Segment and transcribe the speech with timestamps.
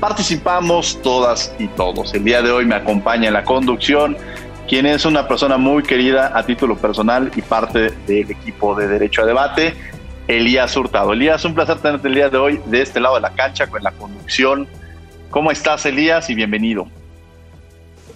[0.00, 2.14] Participamos todas y todos.
[2.14, 4.16] El día de hoy me acompaña en la conducción
[4.68, 9.22] quien es una persona muy querida a título personal y parte del equipo de Derecho
[9.22, 9.74] a Debate,
[10.28, 11.14] Elías Hurtado.
[11.14, 13.82] Elías, un placer tenerte el día de hoy de este lado de la cancha con
[13.82, 14.68] la conducción.
[15.30, 16.30] ¿Cómo estás, Elías?
[16.30, 16.86] Y bienvenido.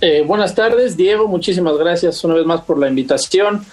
[0.01, 1.27] Eh, buenas tardes, Diego.
[1.27, 3.65] Muchísimas gracias una vez más por la invitación.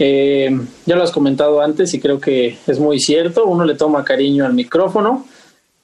[0.00, 0.50] Eh,
[0.84, 4.46] ya lo has comentado antes y creo que es muy cierto, uno le toma cariño
[4.46, 5.26] al micrófono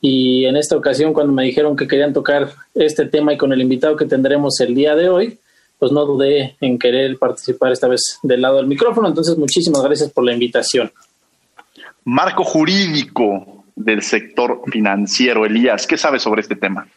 [0.01, 3.61] y en esta ocasión cuando me dijeron que querían tocar este tema y con el
[3.61, 5.39] invitado que tendremos el día de hoy,
[5.79, 10.11] pues no dudé en querer participar esta vez del lado del micrófono, entonces muchísimas gracias
[10.11, 10.93] por la invitación.
[12.05, 16.89] Marco jurídico del sector financiero, Elías, ¿qué sabes sobre este tema?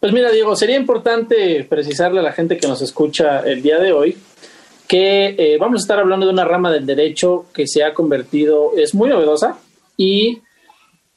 [0.00, 3.92] Pues mira, Diego, sería importante precisarle a la gente que nos escucha el día de
[3.92, 4.16] hoy
[4.88, 8.72] que eh, vamos a estar hablando de una rama del derecho que se ha convertido,
[8.76, 9.58] es muy novedosa
[9.96, 10.42] y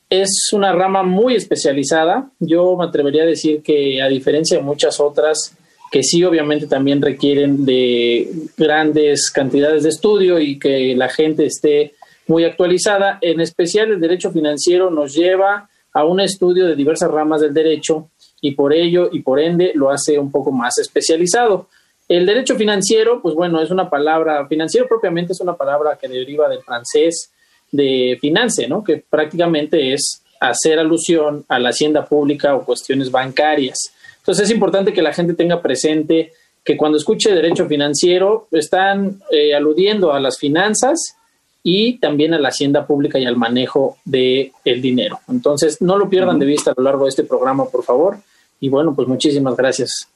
[0.09, 2.29] es una rama muy especializada.
[2.39, 5.55] Yo me atrevería a decir que a diferencia de muchas otras,
[5.91, 11.93] que sí obviamente también requieren de grandes cantidades de estudio y que la gente esté
[12.27, 17.41] muy actualizada, en especial el derecho financiero nos lleva a un estudio de diversas ramas
[17.41, 18.09] del derecho
[18.41, 21.67] y por ello y por ende lo hace un poco más especializado.
[22.07, 26.47] El derecho financiero, pues bueno, es una palabra, financiero propiamente es una palabra que deriva
[26.47, 27.31] del francés
[27.71, 28.83] de finance, ¿no?
[28.83, 33.91] Que prácticamente es hacer alusión a la hacienda pública o cuestiones bancarias.
[34.17, 36.33] Entonces es importante que la gente tenga presente
[36.63, 41.15] que cuando escuche derecho financiero están eh, aludiendo a las finanzas
[41.63, 45.19] y también a la hacienda pública y al manejo del el dinero.
[45.29, 48.17] Entonces no lo pierdan de vista a lo largo de este programa, por favor.
[48.59, 50.09] Y bueno, pues muchísimas gracias.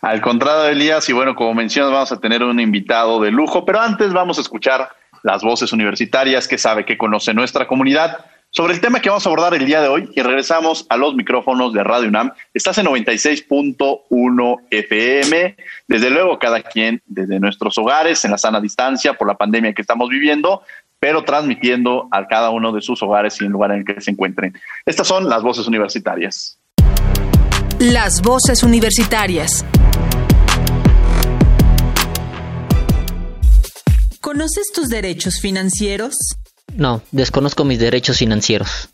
[0.00, 3.80] Al contrario, Elías, y bueno, como mencionas, vamos a tener un invitado de lujo, pero
[3.80, 4.88] antes vamos a escuchar
[5.22, 9.28] las voces universitarias que sabe que conoce nuestra comunidad sobre el tema que vamos a
[9.28, 12.32] abordar el día de hoy y regresamos a los micrófonos de Radio UNAM.
[12.52, 19.14] Estás en 96.1 FM, desde luego cada quien desde nuestros hogares, en la sana distancia
[19.14, 20.62] por la pandemia que estamos viviendo,
[20.98, 24.10] pero transmitiendo a cada uno de sus hogares y el lugar en el que se
[24.10, 24.58] encuentren.
[24.84, 26.58] Estas son las voces universitarias.
[27.78, 29.64] Las voces universitarias.
[34.20, 36.14] ¿Conoces tus derechos financieros?
[36.76, 38.90] No, desconozco mis derechos financieros.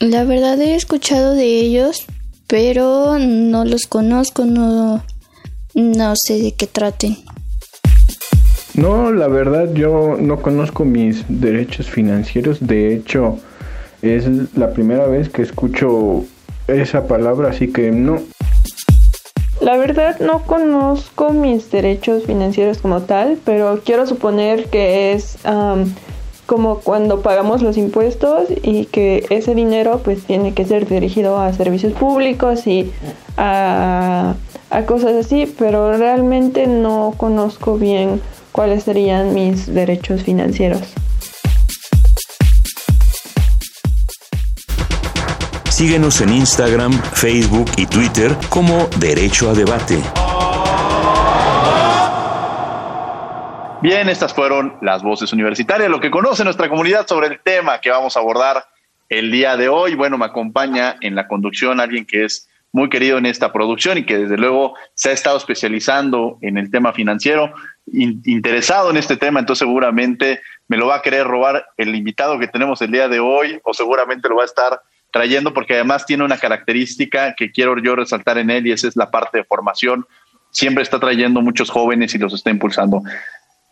[0.00, 2.06] La verdad he escuchado de ellos,
[2.46, 5.04] pero no los conozco, no,
[5.74, 7.18] no sé de qué traten.
[8.74, 12.66] No, la verdad yo no conozco mis derechos financieros.
[12.66, 13.38] De hecho,
[14.00, 14.24] es
[14.56, 16.24] la primera vez que escucho
[16.68, 18.22] esa palabra, así que no.
[19.64, 25.38] La verdad no conozco mis derechos financieros como tal, pero quiero suponer que es
[26.44, 31.50] como cuando pagamos los impuestos y que ese dinero pues tiene que ser dirigido a
[31.54, 32.92] servicios públicos y
[33.38, 34.34] a,
[34.68, 38.20] a cosas así, pero realmente no conozco bien
[38.52, 40.92] cuáles serían mis derechos financieros.
[45.84, 49.98] Síguenos en Instagram, Facebook y Twitter como Derecho a Debate.
[53.82, 57.90] Bien, estas fueron las voces universitarias, lo que conoce nuestra comunidad sobre el tema que
[57.90, 58.64] vamos a abordar
[59.10, 59.94] el día de hoy.
[59.94, 64.06] Bueno, me acompaña en la conducción alguien que es muy querido en esta producción y
[64.06, 67.52] que desde luego se ha estado especializando en el tema financiero,
[67.92, 72.48] interesado en este tema, entonces seguramente me lo va a querer robar el invitado que
[72.48, 74.80] tenemos el día de hoy o seguramente lo va a estar
[75.14, 78.96] trayendo, porque además tiene una característica que quiero yo resaltar en él y esa es
[78.96, 80.04] la parte de formación.
[80.50, 83.00] Siempre está trayendo muchos jóvenes y los está impulsando.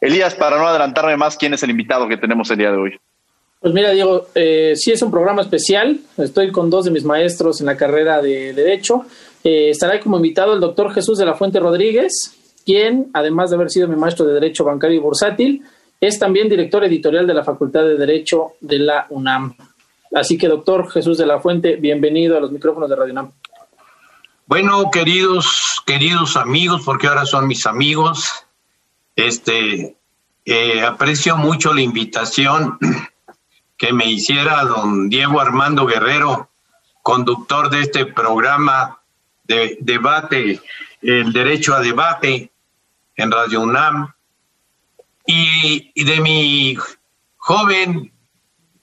[0.00, 3.00] Elías, para no adelantarme más, ¿quién es el invitado que tenemos el día de hoy?
[3.58, 5.98] Pues mira, Diego, eh, sí es un programa especial.
[6.16, 9.04] Estoy con dos de mis maestros en la carrera de Derecho.
[9.42, 12.12] Eh, estará como invitado el doctor Jesús de la Fuente Rodríguez,
[12.64, 15.62] quien, además de haber sido mi maestro de Derecho Bancario y Bursátil,
[16.00, 19.56] es también director editorial de la Facultad de Derecho de la UNAM.
[20.14, 23.32] Así que, doctor Jesús de la Fuente, bienvenido a los micrófonos de Radio UNAM.
[24.46, 28.30] Bueno, queridos, queridos amigos, porque ahora son mis amigos,
[29.16, 29.96] este,
[30.44, 32.78] eh, aprecio mucho la invitación
[33.78, 36.50] que me hiciera don Diego Armando Guerrero,
[37.02, 39.00] conductor de este programa
[39.44, 40.60] de debate,
[41.00, 42.52] el derecho a debate
[43.16, 44.12] en Radio UNAM,
[45.26, 46.76] y, de mi
[47.38, 48.12] joven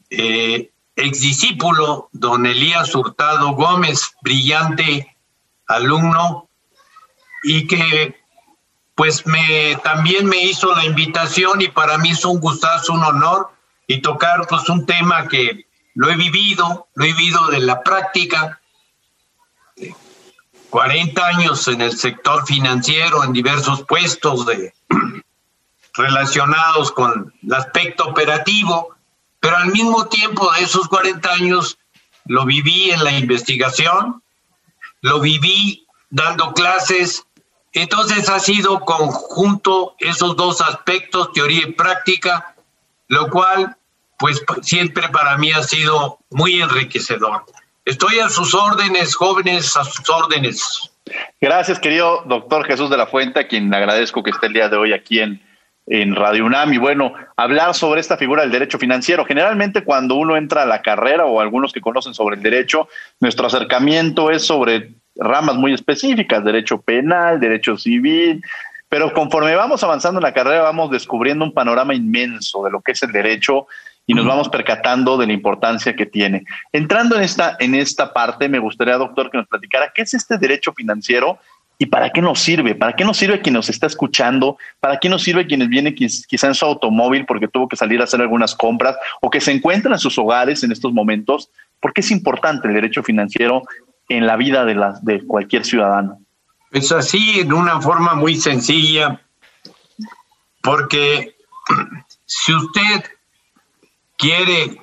[0.09, 5.15] eh, exdiscípulo, don Elías Hurtado Gómez, brillante
[5.67, 6.49] alumno,
[7.43, 8.19] y que
[8.95, 13.49] pues me también me hizo la invitación y para mí es un gustazo, un honor
[13.87, 18.59] y tocar pues un tema que lo he vivido, lo he vivido de la práctica,
[20.69, 24.73] 40 años en el sector financiero, en diversos puestos de,
[25.93, 28.95] relacionados con el aspecto operativo,
[29.39, 31.77] pero al mismo tiempo de esos 40 años
[32.25, 34.21] lo viví en la investigación,
[35.01, 37.25] lo viví dando clases,
[37.73, 42.55] entonces ha sido conjunto esos dos aspectos, teoría y práctica,
[43.07, 43.75] lo cual
[44.17, 47.45] pues siempre para mí ha sido muy enriquecedor.
[47.85, 50.91] Estoy a sus órdenes, jóvenes, a sus órdenes.
[51.39, 54.77] Gracias, querido doctor Jesús de la Fuente, a quien agradezco que esté el día de
[54.77, 55.41] hoy aquí en,
[55.89, 56.71] en Radio UNAM.
[56.71, 59.25] Y bueno, hablar sobre esta figura del derecho financiero.
[59.25, 62.87] Generalmente cuando uno entra a la carrera o algunos que conocen sobre el derecho,
[63.19, 68.41] nuestro acercamiento es sobre ramas muy específicas, derecho penal, derecho civil,
[68.87, 72.93] pero conforme vamos avanzando en la carrera vamos descubriendo un panorama inmenso de lo que
[72.93, 73.67] es el derecho
[74.05, 76.43] y nos vamos percatando de la importancia que tiene.
[76.71, 80.39] Entrando en esta, en esta parte, me gustaría, doctor, que nos platicara qué es este
[80.39, 81.37] derecho financiero
[81.81, 85.07] y para qué nos sirve, para qué nos sirve quien nos está escuchando, para qué
[85.07, 88.53] nos sirve quienes vienen quizá en su automóvil porque tuvo que salir a hacer algunas
[88.53, 91.49] compras o que se encuentran en sus hogares en estos momentos,
[91.79, 93.63] porque es importante el derecho financiero
[94.09, 96.19] en la vida de, la, de cualquier ciudadano.
[96.71, 99.21] Es así, en una forma muy sencilla,
[100.61, 101.37] porque
[102.25, 103.05] si usted
[104.17, 104.81] quiere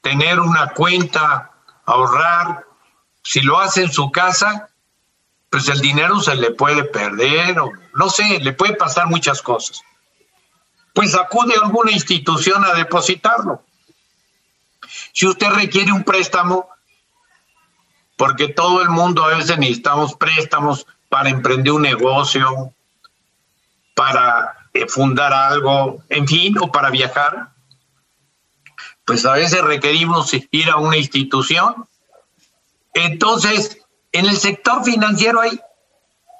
[0.00, 1.50] tener una cuenta,
[1.84, 2.64] ahorrar,
[3.22, 4.69] si lo hace en su casa,
[5.50, 9.82] pues el dinero se le puede perder o no sé, le puede pasar muchas cosas.
[10.94, 13.62] Pues acude a alguna institución a depositarlo.
[15.12, 16.68] Si usted requiere un préstamo,
[18.16, 22.72] porque todo el mundo a veces necesitamos préstamos para emprender un negocio,
[23.94, 27.50] para eh, fundar algo, en fin, o para viajar.
[29.04, 31.88] Pues a veces requerimos ir a una institución.
[32.94, 33.79] Entonces,
[34.12, 35.60] en el sector financiero hay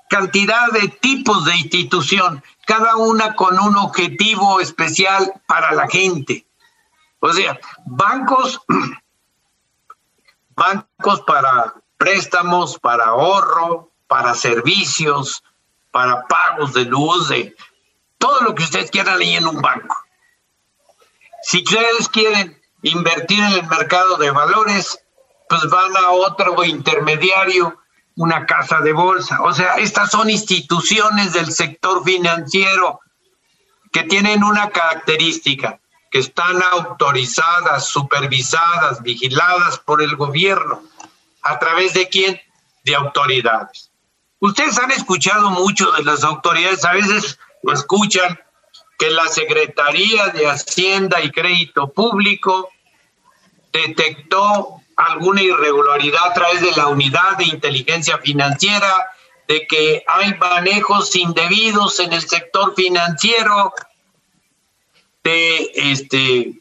[0.09, 6.47] cantidad de tipos de institución, cada una con un objetivo especial para la gente.
[7.21, 8.61] O sea, bancos
[10.57, 15.45] bancos para préstamos, para ahorro, para servicios,
[15.91, 17.55] para pagos de luz, de
[18.19, 19.97] todo lo que ustedes quieran ahí en un banco.
[21.43, 24.99] Si ustedes quieren invertir en el mercado de valores,
[25.51, 27.77] pues van a otro intermediario,
[28.15, 29.43] una casa de bolsa.
[29.43, 33.01] O sea, estas son instituciones del sector financiero
[33.91, 40.85] que tienen una característica que están autorizadas, supervisadas, vigiladas por el gobierno.
[41.43, 42.41] ¿A través de quién?
[42.85, 43.91] De autoridades.
[44.39, 48.39] Ustedes han escuchado mucho de las autoridades, a veces lo escuchan,
[49.01, 52.69] que la Secretaría de Hacienda y Crédito Público
[53.73, 59.11] detectó alguna irregularidad a través de la unidad de inteligencia financiera,
[59.49, 63.75] de que hay manejos indebidos en el sector financiero,
[65.25, 66.55] de, este,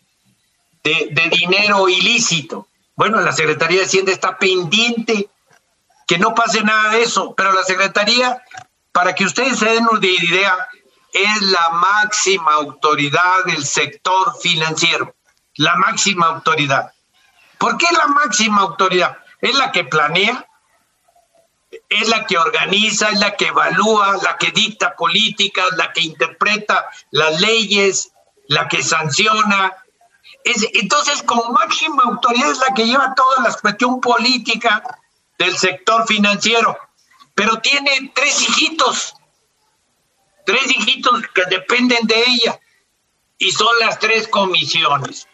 [0.84, 2.68] de, dinero ilícito.
[2.96, 5.30] Bueno, la Secretaría de Hacienda está pendiente
[6.08, 8.42] que no pase nada de eso, pero la Secretaría,
[8.92, 10.68] para que ustedes se den una idea,
[11.14, 15.16] es la máxima autoridad del sector financiero,
[15.56, 16.92] la máxima autoridad.
[17.60, 19.18] ¿Por qué la máxima autoridad?
[19.42, 20.48] Es la que planea,
[21.90, 26.90] es la que organiza, es la que evalúa, la que dicta políticas, la que interpreta
[27.12, 28.12] las leyes,
[28.48, 29.74] la que sanciona.
[30.44, 34.82] Es, entonces, como máxima autoridad es la que lleva toda la cuestión política
[35.38, 36.78] del sector financiero,
[37.36, 39.16] pero tiene tres hijitos,
[40.46, 42.60] tres hijitos que dependen de ella,
[43.38, 45.29] y son las tres comisiones.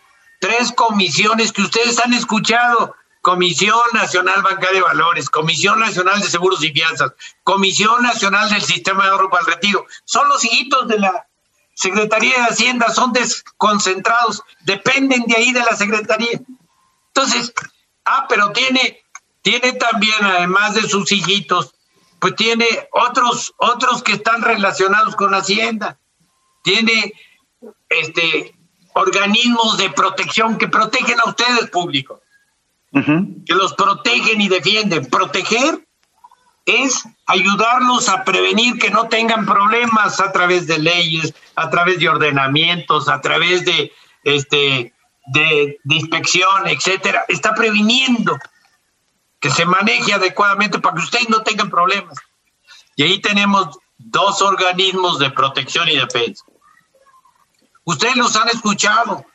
[0.46, 2.96] Tres comisiones que ustedes han escuchado.
[3.22, 9.06] Comisión Nacional Bancaria de Valores, Comisión Nacional de Seguros y Fianzas, Comisión Nacional del Sistema
[9.06, 9.88] de Ahorro para el Retiro.
[10.04, 11.26] Son los hijitos de la
[11.74, 16.40] Secretaría de Hacienda, son desconcentrados, dependen de ahí de la Secretaría.
[17.08, 17.52] Entonces,
[18.06, 19.02] ah, pero tiene,
[19.42, 21.74] tiene también, además de sus hijitos,
[22.20, 25.98] pues tiene otros, otros que están relacionados con Hacienda.
[26.62, 27.14] Tiene
[27.90, 28.55] este
[28.96, 32.22] organismos de protección que protegen a ustedes, público
[33.46, 35.06] que los protegen y defienden.
[35.08, 35.86] Proteger
[36.66, 42.08] es ayudarlos a prevenir que no tengan problemas a través de leyes, a través de
[42.08, 43.92] ordenamientos, a través de
[44.24, 44.94] este
[45.28, 47.26] de, de inspección, etcétera.
[47.28, 48.38] Está previniendo
[49.42, 52.18] que se maneje adecuadamente para que ustedes no tengan problemas.
[52.96, 56.46] Y ahí tenemos dos organismos de protección y defensa.
[57.86, 59.26] Ustedes los han escuchado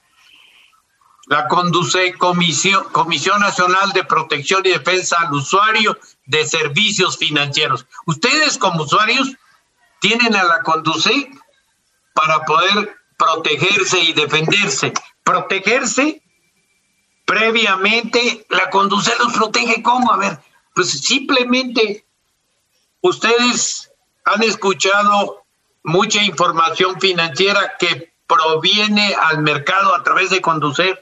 [1.26, 7.87] la conduce Comisión, Comisión Nacional de Protección y Defensa al Usuario de Servicios Financieros.
[8.07, 9.30] Ustedes como usuarios
[10.00, 11.30] tienen a la conduce
[12.14, 14.92] para poder protegerse y defenderse.
[15.23, 16.21] Protegerse
[17.25, 20.12] previamente, la conduce los protege cómo?
[20.12, 20.40] A ver,
[20.75, 22.04] pues simplemente
[23.02, 23.92] ustedes
[24.25, 25.45] han escuchado
[25.85, 30.99] mucha información financiera que proviene al mercado a través de conducir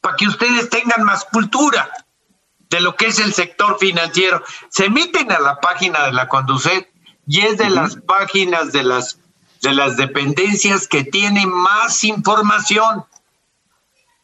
[0.00, 1.90] para que ustedes tengan más cultura
[2.68, 4.42] de lo que es el sector financiero.
[4.68, 6.90] Se meten a la página de la Conducet
[7.26, 9.18] y es de las páginas de las
[9.62, 13.04] de las dependencias que tienen más información.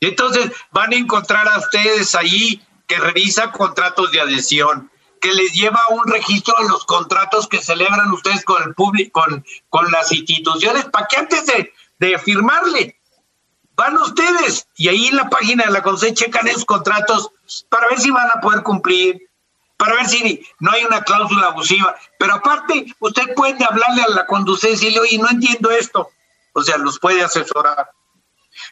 [0.00, 4.90] Entonces van a encontrar a ustedes allí que revisa contratos de adhesión,
[5.20, 9.44] que les lleva un registro de los contratos que celebran ustedes con el público, con,
[9.68, 12.96] con las instituciones, para que antes de, de firmarle
[13.76, 17.30] van ustedes y ahí en la página de la CONCE checan esos contratos
[17.68, 19.28] para ver si van a poder cumplir,
[19.76, 21.94] para ver si no hay una cláusula abusiva.
[22.18, 26.08] Pero aparte, usted puede hablarle a la conducción y decirle, oye, no entiendo esto.
[26.54, 27.90] O sea, los puede asesorar.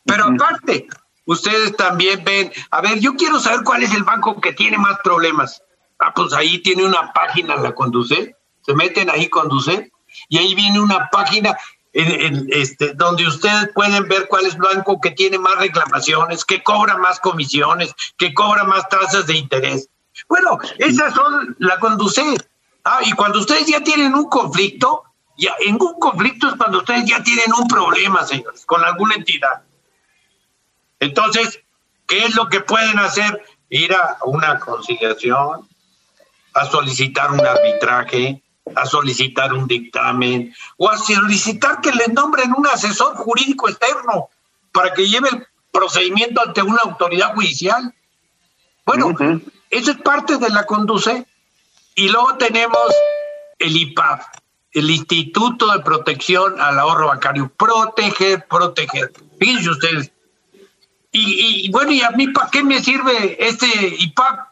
[0.07, 0.88] Pero aparte,
[1.26, 4.99] ustedes también ven, a ver, yo quiero saber cuál es el banco que tiene más
[5.04, 5.62] problemas.
[5.99, 9.93] Ah, pues ahí tiene una página la conduce, se meten ahí conduce
[10.28, 11.57] y ahí viene una página
[11.94, 16.62] en, este, donde ustedes pueden ver cuál es el banco que tiene más reclamaciones, que
[16.62, 19.88] cobra más comisiones, que cobra más tasas de interés.
[20.28, 22.48] Bueno, esas son la conducir.
[22.82, 25.04] Ah, y cuando ustedes ya tienen un conflicto,
[25.38, 29.62] ya, en un conflicto es cuando ustedes ya tienen un problema, señores, con alguna entidad.
[31.00, 31.60] Entonces,
[32.06, 33.40] ¿qué es lo que pueden hacer?
[33.70, 35.68] Ir a una conciliación,
[36.54, 38.43] a solicitar un arbitraje,
[38.75, 44.30] a solicitar un dictamen o a solicitar que le nombren un asesor jurídico externo
[44.73, 47.94] para que lleve el procedimiento ante una autoridad judicial.
[48.87, 49.14] Bueno,
[49.71, 51.26] eso es parte de la conduce.
[51.94, 52.92] Y luego tenemos
[53.59, 54.23] el IPAP,
[54.73, 57.52] el Instituto de Protección al Ahorro Bancario.
[57.56, 59.12] Proteger, proteger.
[59.38, 60.11] Fíjense ustedes.
[61.12, 63.68] Y, y bueno, ¿y a mí para qué me sirve este
[63.99, 64.49] IPAP?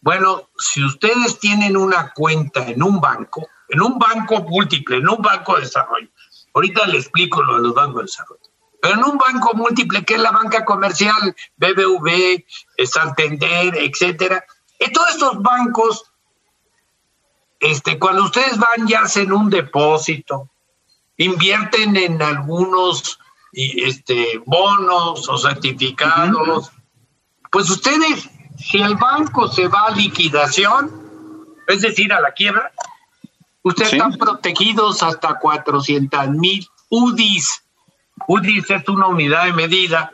[0.00, 5.20] Bueno, si ustedes tienen una cuenta en un banco, en un banco múltiple, en un
[5.20, 6.08] banco de desarrollo.
[6.54, 8.42] Ahorita le explico lo de los bancos de desarrollo.
[8.80, 12.44] Pero en un banco múltiple, que es la banca comercial, BBV,
[12.84, 14.44] Santander, etcétera,
[14.78, 16.04] en todos estos bancos,
[17.58, 20.50] este, cuando ustedes van y hacen un depósito,
[21.16, 23.18] invierten en algunos
[23.52, 26.70] este, bonos o certificados,
[27.50, 28.28] pues ustedes,
[28.58, 31.04] si el banco se va a liquidación,
[31.66, 32.72] es decir, a la quiebra,
[33.64, 37.64] Ustedes están protegidos hasta 400 mil UDIs.
[38.28, 40.12] UDIs es una unidad de medida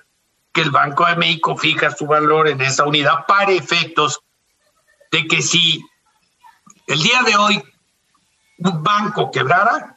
[0.52, 4.20] que el Banco de México fija su valor en esa unidad para efectos
[5.10, 5.84] de que si
[6.86, 7.62] el día de hoy
[8.58, 9.96] un banco quebrara,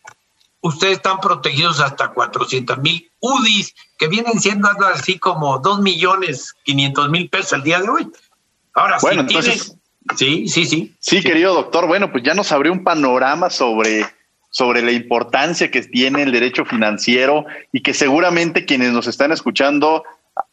[0.62, 6.56] ustedes están protegidos hasta 400 mil UDIs, que vienen siendo algo así como 2 millones
[6.64, 8.12] 500 mil pesos el día de hoy.
[8.74, 9.78] Ahora, si entonces...
[10.18, 10.94] Sí, sí, sí.
[11.00, 11.88] Sí, querido doctor.
[11.88, 14.06] Bueno, pues ya nos abrió un panorama sobre,
[14.50, 20.04] sobre la importancia que tiene el derecho financiero y que seguramente quienes nos están escuchando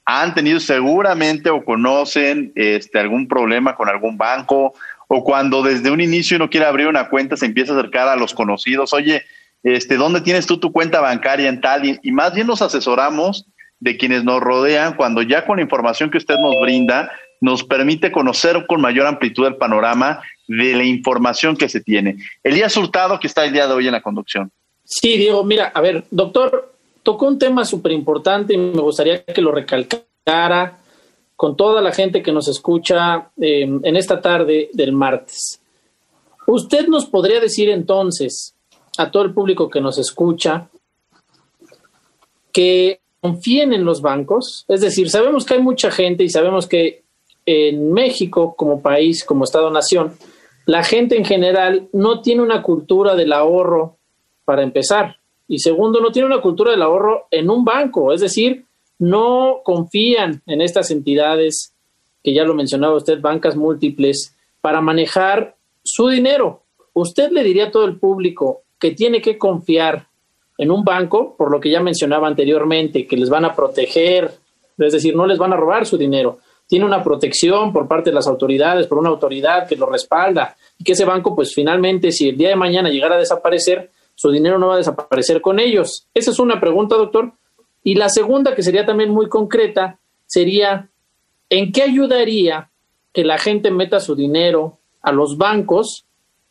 [0.04, 4.74] han tenido seguramente o conocen este, algún problema con algún banco
[5.08, 8.16] o cuando desde un inicio uno quiere abrir una cuenta se empieza a acercar a
[8.16, 9.24] los conocidos, oye,
[9.62, 11.84] este, ¿dónde tienes tú tu cuenta bancaria en tal?
[11.84, 13.46] Y, y más bien nos asesoramos
[13.80, 18.12] de quienes nos rodean cuando ya con la información que usted nos brinda nos permite
[18.12, 22.16] conocer con mayor amplitud el panorama de la información que se tiene.
[22.42, 24.50] Elías Hurtado, que está el día de hoy en la conducción.
[24.84, 29.40] Sí, Diego, mira, a ver, doctor, tocó un tema súper importante y me gustaría que
[29.40, 30.78] lo recalcara cara
[31.36, 35.60] con toda la gente que nos escucha eh, en esta tarde del martes.
[36.46, 38.54] ¿Usted nos podría decir entonces
[38.98, 40.68] a todo el público que nos escucha
[42.52, 44.64] que confíen en los bancos?
[44.68, 47.04] Es decir, sabemos que hay mucha gente y sabemos que
[47.50, 50.12] en México como país, como Estado-nación,
[50.66, 53.96] la gente en general no tiene una cultura del ahorro
[54.44, 55.16] para empezar.
[55.48, 58.12] Y segundo, no tiene una cultura del ahorro en un banco.
[58.12, 58.66] Es decir,
[59.00, 61.74] no confían en estas entidades,
[62.22, 66.62] que ya lo mencionaba usted, bancas múltiples, para manejar su dinero.
[66.92, 70.06] Usted le diría a todo el público que tiene que confiar
[70.56, 74.30] en un banco, por lo que ya mencionaba anteriormente, que les van a proteger,
[74.78, 76.38] es decir, no les van a robar su dinero.
[76.70, 80.84] Tiene una protección por parte de las autoridades, por una autoridad que lo respalda, y
[80.84, 84.56] que ese banco, pues finalmente, si el día de mañana llegara a desaparecer, su dinero
[84.56, 86.06] no va a desaparecer con ellos.
[86.14, 87.32] Esa es una pregunta, doctor.
[87.82, 90.88] Y la segunda, que sería también muy concreta, sería,
[91.48, 92.70] ¿en qué ayudaría
[93.12, 96.04] que la gente meta su dinero a los bancos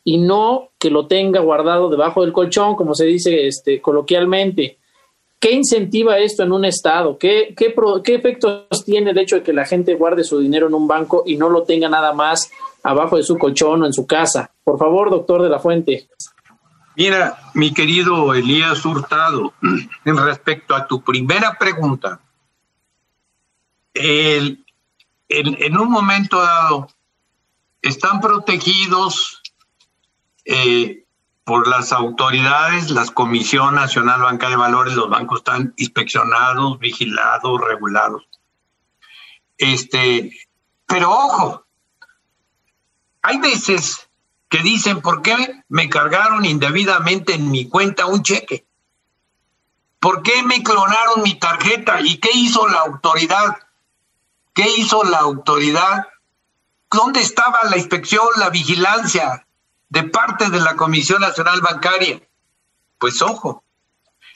[0.04, 4.79] y no que lo tenga guardado debajo del colchón, como se dice este, coloquialmente?
[5.40, 7.16] ¿Qué incentiva esto en un estado?
[7.16, 10.74] ¿Qué, qué, ¿Qué efectos tiene el hecho de que la gente guarde su dinero en
[10.74, 12.50] un banco y no lo tenga nada más
[12.82, 14.50] abajo de su colchón o en su casa?
[14.62, 16.10] Por favor, doctor de la Fuente.
[16.94, 19.54] Mira, mi querido Elías Hurtado,
[20.04, 22.20] en respecto a tu primera pregunta,
[23.94, 24.58] en,
[25.78, 26.88] un momento dado
[27.80, 29.40] están protegidos
[30.44, 31.04] eh,
[31.50, 38.22] por las autoridades, la Comisión Nacional Banca de Valores, los bancos están inspeccionados, vigilados, regulados.
[39.58, 40.30] Este,
[40.86, 41.66] pero ojo,
[43.22, 44.08] hay veces
[44.48, 48.64] que dicen, ¿por qué me cargaron indebidamente en mi cuenta un cheque?
[49.98, 52.00] ¿Por qué me clonaron mi tarjeta?
[52.00, 53.56] ¿Y qué hizo la autoridad?
[54.54, 56.06] ¿Qué hizo la autoridad?
[56.88, 59.48] ¿Dónde estaba la inspección, la vigilancia
[59.90, 62.20] de parte de la Comisión Nacional Bancaria?
[62.98, 63.62] Pues ojo,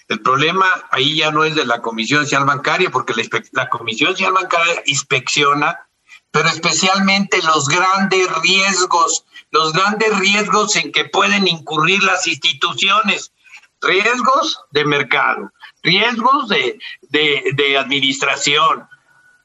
[0.09, 3.15] el problema ahí ya no es de la Comisión Nacional Bancaria, porque
[3.53, 5.89] la, Comisión Nacional Bancaria inspecciona,
[6.31, 13.33] pero especialmente los grandes riesgos los grandes riesgos en que pueden incurrir las instituciones,
[13.81, 15.53] riesgos de mercado,
[15.85, 18.89] riesgos de, de, administración,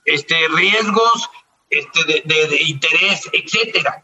[0.05, 1.29] este, riesgos
[1.69, 4.03] este, de, de, interés, etcétera.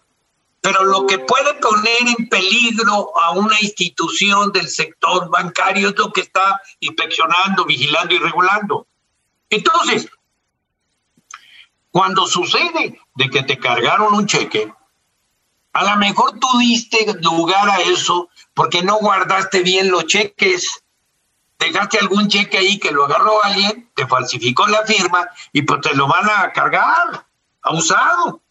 [0.65, 6.11] Pero lo que puede poner en peligro a una institución del sector bancario es lo
[6.11, 8.87] que está inspeccionando, vigilando y regulando.
[9.47, 10.09] Entonces,
[11.91, 14.73] cuando sucede de que te cargaron un cheque,
[15.73, 20.83] a lo mejor tú diste lugar a eso porque no guardaste bien los cheques.
[21.59, 25.93] Dejaste algún cheque ahí que lo agarró alguien, te falsificó la firma y pues te
[25.93, 27.27] lo van a cargar,
[27.61, 28.41] abusado.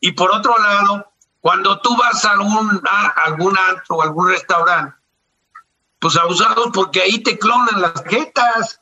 [0.00, 1.11] Y por otro lado,
[1.42, 4.94] cuando tú vas a algún, a algún antro o algún restaurante,
[5.98, 8.80] pues abusados porque ahí te clonan las tarjetas.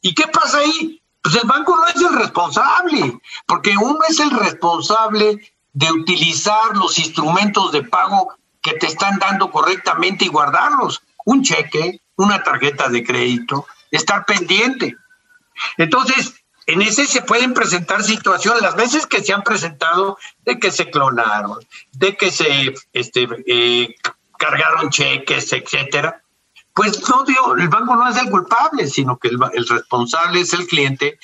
[0.00, 1.02] ¿Y qué pasa ahí?
[1.20, 6.96] Pues el banco no es el responsable, porque uno es el responsable de utilizar los
[7.00, 11.02] instrumentos de pago que te están dando correctamente y guardarlos.
[11.24, 14.96] Un cheque, una tarjeta de crédito, estar pendiente.
[15.76, 16.34] Entonces,
[16.66, 20.90] en ese se pueden presentar situaciones, las veces que se han presentado, de que se
[20.90, 21.58] clonaron,
[21.92, 23.94] de que se este, eh,
[24.36, 26.22] cargaron cheques, etcétera.
[26.74, 30.66] Pues no, digo, el banco no es el culpable, sino que el responsable es el
[30.66, 31.18] cliente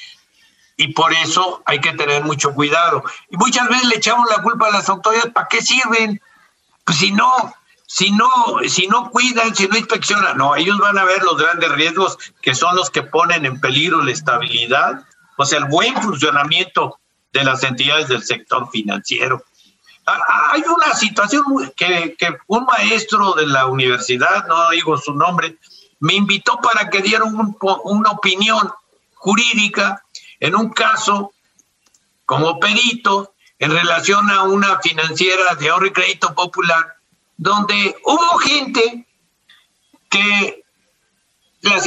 [0.77, 3.05] y por eso hay que tener mucho cuidado.
[3.31, 6.21] Y muchas veces le echamos la culpa a las autoridades, ¿para qué sirven?
[6.85, 7.55] Pues si no,
[7.87, 8.29] si no,
[8.67, 12.55] si no cuidan, si no inspeccionan, no, ellos van a ver los grandes riesgos que
[12.55, 15.05] son los que ponen en peligro la estabilidad,
[15.37, 16.99] o sea, el buen funcionamiento
[17.33, 19.45] de las entidades del sector financiero.
[20.07, 21.45] Ah, hay una situación
[21.77, 22.17] que,
[22.47, 25.57] un maestro de la universidad, no digo su nombre,
[26.01, 28.73] me invitó para que diera una opinión
[29.15, 30.03] jurídica
[30.41, 31.33] en un caso
[32.27, 36.97] como perito en relación a una financiera de ahorro y crédito popular,
[37.37, 39.07] donde hubo gente
[40.11, 40.65] que
[41.61, 41.85] las,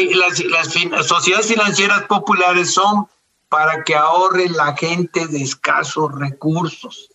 [1.06, 3.10] sociedades financieras populares son
[3.56, 7.10] para que ahorre la gente de escasos recursos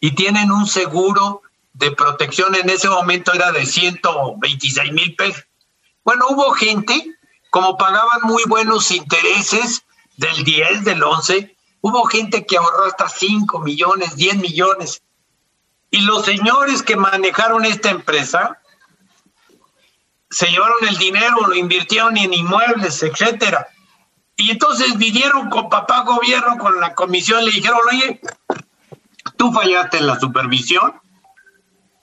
[0.00, 1.42] y tienen un seguro
[1.74, 5.44] de protección en ese momento era de 126 mil pesos.
[6.02, 7.16] Bueno, hubo gente,
[7.50, 9.84] como pagaban muy buenos intereses,
[10.16, 15.04] del 10, del 11, hubo gente que ahorró hasta 5 millones, 10 millones.
[15.92, 18.58] Y los señores que manejaron esta empresa
[20.30, 23.68] se llevaron el dinero, lo invirtieron en inmuebles, etcétera.
[24.40, 28.20] Y entonces vinieron con papá gobierno, con la comisión, le dijeron, oye,
[29.36, 30.94] tú fallaste en la supervisión,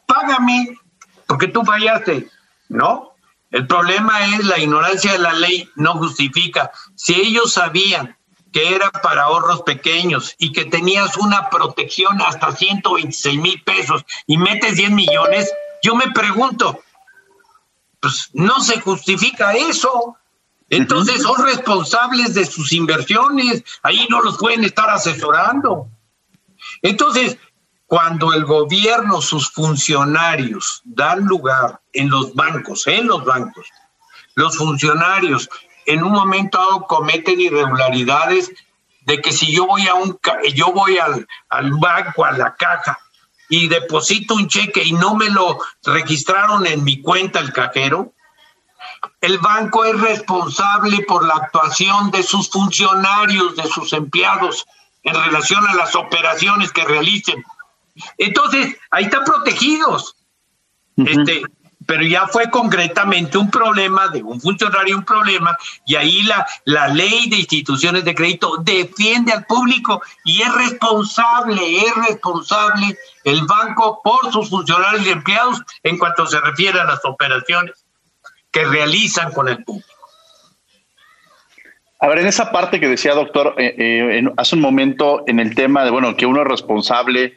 [0.06, 0.78] págame,
[1.26, 2.30] porque tú fallaste.
[2.70, 3.16] No,
[3.50, 6.70] el problema es la ignorancia de la ley no justifica.
[6.96, 8.16] Si ellos sabían
[8.54, 14.38] que era para ahorros pequeños y que tenías una protección hasta 126 mil pesos y
[14.38, 16.84] metes 10 millones, yo me pregunto,
[18.00, 20.18] pues no se justifica eso.
[20.70, 25.88] Entonces son responsables de sus inversiones, ahí no los pueden estar asesorando.
[26.82, 27.38] Entonces,
[27.86, 33.66] cuando el gobierno, sus funcionarios dan lugar en los bancos, en los bancos,
[34.36, 35.50] los funcionarios
[35.86, 38.52] en un momento dado cometen irregularidades
[39.02, 40.20] de que si yo voy a un
[40.54, 43.00] yo voy al, al banco, a la caja,
[43.50, 48.14] y deposito un cheque y no me lo registraron en mi cuenta el cajero,
[49.22, 54.66] el banco es responsable por la actuación de sus funcionarios, de sus empleados,
[55.04, 57.44] en relación a las operaciones que realicen.
[58.18, 60.16] Entonces, ahí están protegidos.
[60.98, 61.44] Este,
[61.86, 66.88] pero ya fue concretamente un problema de un funcionario, un problema, y ahí la, la
[66.90, 74.02] ley de instituciones de crédito defiende al público y es responsable, es responsable el banco
[74.04, 77.87] por sus funcionarios y empleados en cuanto se refiere a las operaciones
[78.58, 79.88] que realizan con el público.
[82.00, 85.54] A ver, en esa parte que decía doctor eh, eh, hace un momento en el
[85.54, 87.36] tema de, bueno, que uno es responsable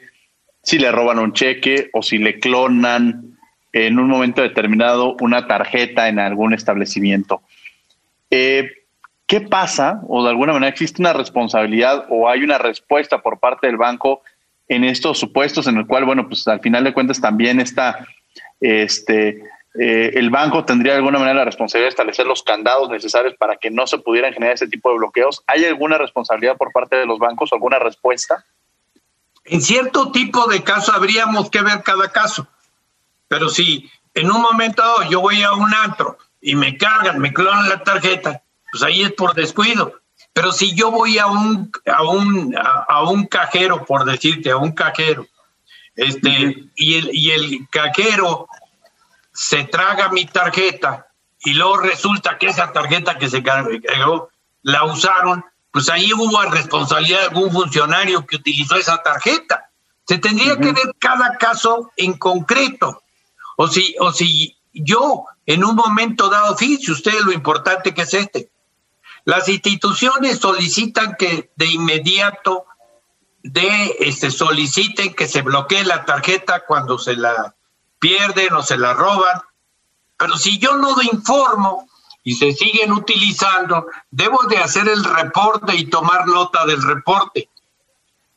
[0.63, 3.37] si le roban un cheque o si le clonan
[3.71, 7.41] en un momento determinado una tarjeta en algún establecimiento.
[8.31, 8.71] Eh,
[9.27, 10.01] ¿Qué pasa?
[10.07, 14.23] O de alguna manera existe una responsabilidad o hay una respuesta por parte del banco
[14.67, 18.07] en estos supuestos en el cual, bueno, pues al final de cuentas también está,
[18.59, 19.43] este,
[19.79, 23.55] eh, el banco tendría de alguna manera la responsabilidad de establecer los candados necesarios para
[23.55, 25.43] que no se pudieran generar ese tipo de bloqueos.
[25.47, 28.45] ¿Hay alguna responsabilidad por parte de los bancos, alguna respuesta?
[29.45, 32.47] En cierto tipo de caso habríamos que ver cada caso.
[33.29, 37.69] Pero si en un momento yo voy a un antro y me cargan, me clonan
[37.69, 40.01] la tarjeta, pues ahí es por descuido.
[40.33, 44.71] Pero si yo voy a un, a un, a, un cajero, por decirte, a un
[44.71, 45.27] cajero,
[45.95, 48.47] este, y, el, y el cajero
[49.33, 51.07] se traga mi tarjeta
[51.39, 54.29] y luego resulta que esa tarjeta que se cargó
[54.61, 59.69] la usaron, pues ahí hubo responsabilidad de algún funcionario que utilizó esa tarjeta.
[60.05, 63.01] Se tendría que ver cada caso en concreto.
[63.57, 68.13] O si, o si yo en un momento dado, fíjense ustedes lo importante que es
[68.13, 68.51] este.
[69.23, 72.65] Las instituciones solicitan que de inmediato
[73.43, 77.55] de este soliciten que se bloquee la tarjeta cuando se la
[78.01, 79.39] pierden o se la roban.
[80.17, 81.87] Pero si yo no informo
[82.23, 87.47] y se siguen utilizando, debo de hacer el reporte y tomar nota del reporte.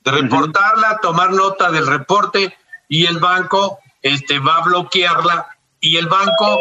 [0.05, 2.57] De reportarla, tomar nota del reporte
[2.89, 5.47] y el banco este, va a bloquearla
[5.81, 6.61] y el banco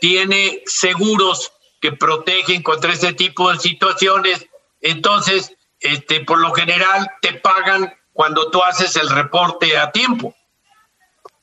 [0.00, 4.46] tiene seguros que protegen contra ese tipo de situaciones.
[4.82, 10.34] Entonces, este, por lo general, te pagan cuando tú haces el reporte a tiempo.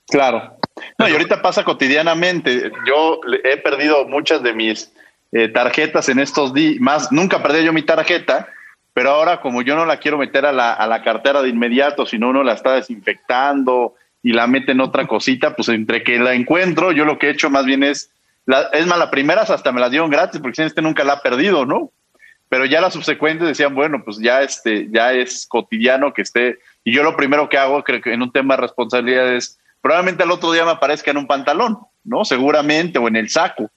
[0.07, 0.60] Claro.
[0.97, 2.71] No, y ahorita pasa cotidianamente.
[2.87, 4.91] Yo he perdido muchas de mis
[5.31, 6.79] eh, tarjetas en estos días.
[6.79, 8.47] Más, nunca perdí yo mi tarjeta,
[8.93, 12.05] pero ahora como yo no la quiero meter a la, a la cartera de inmediato,
[12.05, 16.91] sino uno la está desinfectando, y la meten otra cosita, pues entre que la encuentro,
[16.91, 18.11] yo lo que he hecho más bien es,
[18.45, 21.13] la, es más, la primera hasta me la dieron gratis, porque si este nunca la
[21.13, 21.91] ha perdido, ¿no?
[22.49, 26.93] Pero ya las subsecuentes decían, bueno, pues ya este, ya es cotidiano que esté, y
[26.93, 30.31] yo lo primero que hago, creo que en un tema de responsabilidad es, probablemente al
[30.31, 32.23] otro día me aparezca en un pantalón, ¿no?
[32.25, 33.69] Seguramente, o en el saco.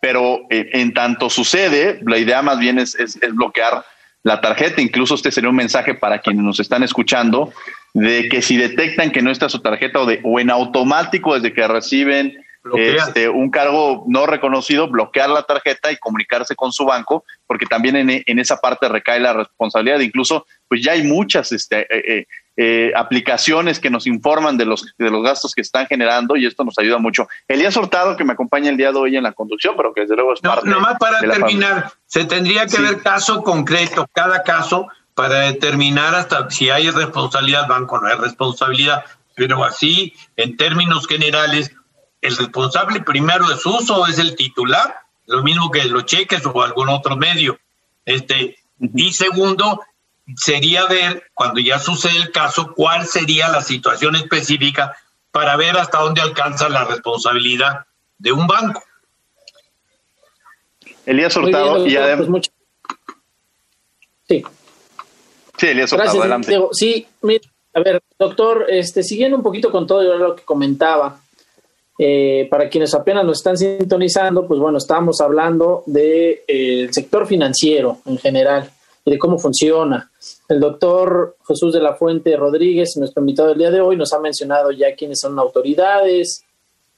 [0.00, 3.84] Pero eh, en tanto sucede, la idea más bien es, es, es bloquear
[4.22, 4.80] la tarjeta.
[4.80, 7.52] Incluso este sería un mensaje para quienes nos están escuchando
[7.94, 11.54] de que si detectan que no está su tarjeta o, de, o en automático desde
[11.54, 17.24] que reciben este, un cargo no reconocido, bloquear la tarjeta y comunicarse con su banco,
[17.46, 20.00] porque también en, en esa parte recae la responsabilidad.
[20.00, 22.26] Incluso, pues ya hay muchas este, eh, eh,
[22.56, 26.64] eh, aplicaciones que nos informan de los, de los gastos que están generando y esto
[26.64, 27.28] nos ayuda mucho.
[27.48, 30.16] Elías Hurtado, que me acompaña el día de hoy en la conducción, pero que desde
[30.16, 30.68] luego es parte.
[30.68, 36.70] Nomás para terminar, se tendría que ver caso concreto, cada caso, para determinar hasta si
[36.70, 41.74] hay responsabilidad banco, no hay responsabilidad, pero así, en términos generales,
[42.26, 46.62] el responsable primero de su uso es el titular, lo mismo que los cheques o
[46.62, 47.58] algún otro medio.
[48.04, 49.80] Este, Y segundo,
[50.36, 54.96] sería ver, cuando ya sucede el caso, cuál sería la situación específica
[55.30, 57.86] para ver hasta dónde alcanza la responsabilidad
[58.18, 58.82] de un banco.
[61.04, 62.50] Elías Hurtado, y además...
[64.28, 64.44] Sí.
[65.56, 66.48] Sí, Elías Gracias, adelante.
[66.48, 66.70] Diego.
[66.72, 71.20] Sí, mira, a ver, doctor, este, siguiendo un poquito con todo lo que comentaba,
[71.98, 77.26] eh, para quienes apenas nos están sintonizando, pues bueno, estamos hablando del de, eh, sector
[77.26, 78.70] financiero en general
[79.04, 80.10] y de cómo funciona.
[80.48, 84.20] El doctor Jesús de la Fuente Rodríguez, nuestro invitado del día de hoy, nos ha
[84.20, 86.44] mencionado ya quiénes son autoridades,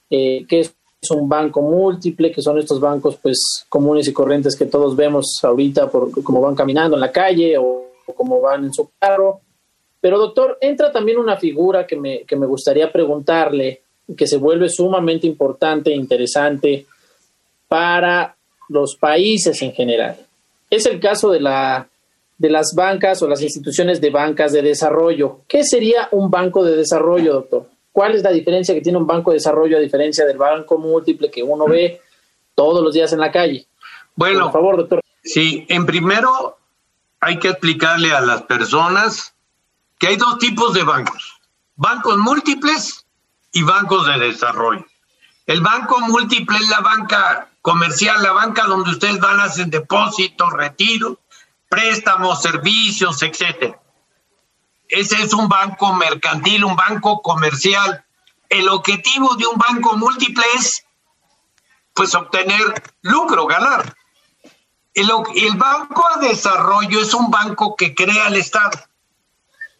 [0.09, 0.73] eh, qué es
[1.11, 5.89] un banco múltiple, que son estos bancos pues comunes y corrientes que todos vemos ahorita
[5.89, 9.39] por cómo van caminando en la calle o, o como van en su carro.
[10.01, 13.81] Pero doctor, entra también una figura que me, que me gustaría preguntarle,
[14.15, 16.85] que se vuelve sumamente importante e interesante
[17.67, 18.35] para
[18.69, 20.17] los países en general.
[20.69, 21.87] Es el caso de, la,
[22.37, 25.41] de las bancas o las instituciones de bancas de desarrollo.
[25.47, 27.69] ¿Qué sería un banco de desarrollo, doctor?
[27.91, 31.29] ¿Cuál es la diferencia que tiene un banco de desarrollo a diferencia del banco múltiple
[31.29, 32.01] que uno ve
[32.55, 33.65] todos los días en la calle?
[34.15, 35.01] Bueno, por favor, doctor.
[35.23, 36.57] Sí, en primero
[37.19, 39.33] hay que explicarle a las personas
[39.97, 41.39] que hay dos tipos de bancos,
[41.75, 43.05] bancos múltiples
[43.51, 44.85] y bancos de desarrollo.
[45.45, 50.53] El banco múltiple es la banca comercial, la banca donde ustedes van a hacer depósitos,
[50.53, 51.17] retiros,
[51.67, 53.79] préstamos, servicios, etcétera.
[54.87, 58.03] Ese es un banco mercantil, un banco comercial.
[58.47, 60.83] El objetivo de un banco múltiple es
[61.93, 63.95] pues obtener lucro, ganar.
[64.93, 68.77] El, Banco de Desarrollo es un banco que crea el Estado,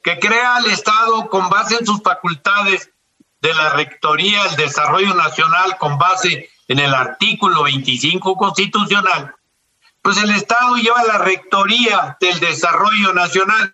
[0.04, 2.92] que crea el Estado con base en sus facultades
[3.42, 9.34] de la Rectoría del Desarrollo Nacional, con base en el artículo 25 constitucional.
[10.02, 13.72] Pues el Estado lleva la Rectoría del Desarrollo Nacional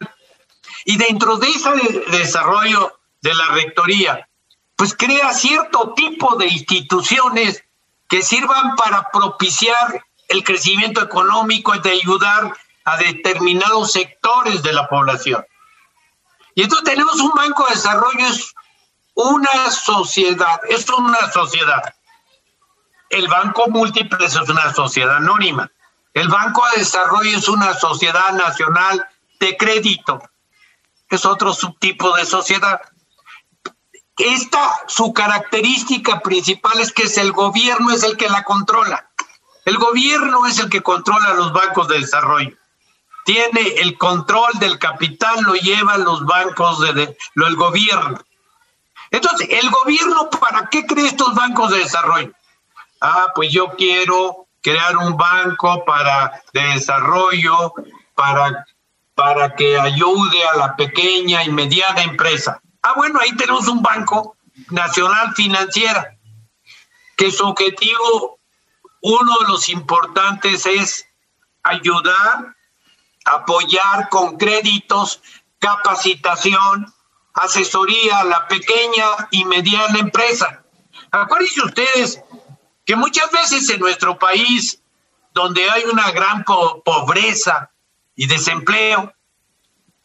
[0.85, 1.69] y dentro de ese
[2.11, 4.27] desarrollo de la Rectoría,
[4.75, 7.63] pues crea cierto tipo de instituciones
[8.07, 14.87] que sirvan para propiciar el crecimiento económico y de ayudar a determinados sectores de la
[14.87, 15.43] población.
[16.53, 18.54] Y entonces tenemos un banco de desarrollo, es
[19.15, 21.95] una sociedad, es una sociedad.
[23.09, 25.71] El banco múltiple es una sociedad anónima.
[26.13, 29.07] El banco de desarrollo es una sociedad nacional
[29.39, 30.21] de crédito.
[31.09, 32.81] Es otro subtipo de sociedad.
[34.17, 39.09] Esta, su característica principal es que es el gobierno es el que la controla.
[39.65, 42.55] El gobierno es el que controla los bancos de desarrollo.
[43.25, 48.19] Tiene el control del capital, lo llevan los bancos de, de lo, el gobierno.
[49.11, 52.31] Entonces, ¿el gobierno para qué crea estos bancos de desarrollo?
[53.01, 57.73] Ah, pues yo quiero crear un banco para de desarrollo
[58.15, 58.65] para,
[59.13, 62.59] para que ayude a la pequeña y mediana empresa.
[62.81, 64.35] Ah, bueno, ahí tenemos un banco
[64.71, 66.17] nacional financiera,
[67.17, 68.39] que su objetivo
[69.01, 71.05] uno de los importantes es
[71.61, 72.55] ayudar,
[73.25, 75.21] apoyar con créditos,
[75.59, 76.91] capacitación,
[77.35, 80.63] asesoría a la pequeña y mediana empresa.
[81.11, 82.21] Acuérdense ustedes
[82.85, 84.81] que muchas veces en nuestro país,
[85.33, 87.69] donde hay una gran po pobreza
[88.15, 89.13] y desempleo,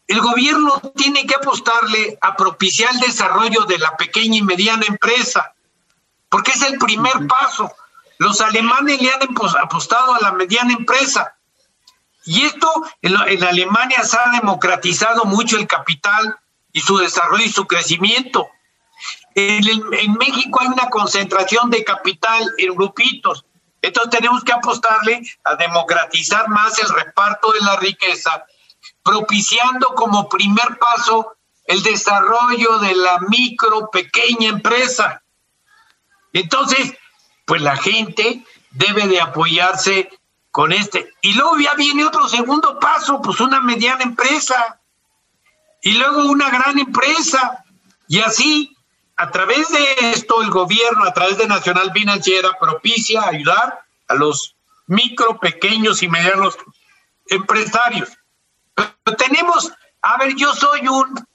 [0.07, 5.53] el gobierno tiene que apostarle a propiciar el desarrollo de la pequeña y mediana empresa,
[6.27, 7.71] porque es el primer paso.
[8.17, 9.21] Los alemanes le han
[9.61, 11.33] apostado a la mediana empresa.
[12.25, 12.69] Y esto
[13.01, 16.40] en, en, Alemania se ha democratizado mucho el capital
[16.73, 18.49] y su desarrollo y su crecimiento.
[19.35, 23.45] En, el, en México hay una concentración de capital en grupitos.
[23.81, 28.45] Entonces tenemos que apostarle a democratizar más el reparto de la riqueza,
[29.03, 35.23] propiciando como primer paso el desarrollo de la micro, pequeña empresa.
[36.33, 36.93] Entonces,
[37.45, 40.09] pues la gente debe de apoyarse
[40.51, 41.13] con este.
[41.21, 44.80] Y luego ya viene otro segundo paso, pues una mediana empresa.
[45.81, 47.63] Y luego una gran empresa.
[48.07, 48.75] Y así,
[49.15, 54.55] a través de esto, el gobierno, a través de Nacional Financiera, propicia ayudar a los
[54.87, 56.57] micro, pequeños y medianos
[57.27, 58.09] empresarios.
[58.75, 61.25] Pero tenemos, a ver, yo soy un,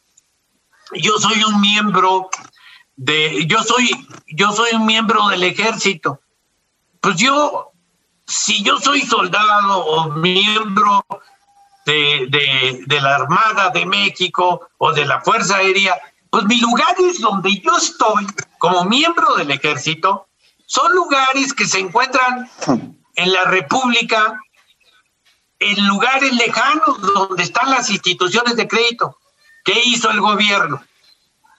[0.92, 2.28] yo soy un miembro
[2.96, 3.88] de, yo soy,
[4.28, 6.20] yo soy un miembro del ejército.
[7.00, 7.72] Pues yo,
[8.26, 11.04] si yo soy soldado o miembro
[11.86, 15.96] de, la Armada de México o de la Fuerza Aérea,
[16.30, 18.26] pues mi lugar es donde yo estoy
[18.58, 20.26] como miembro del ejército,
[20.66, 22.50] son lugares que se encuentran
[23.14, 24.40] en la República,
[25.60, 29.16] en lugares lejanos donde están las instituciones de crédito.
[29.64, 30.82] ¿Qué hizo el gobierno?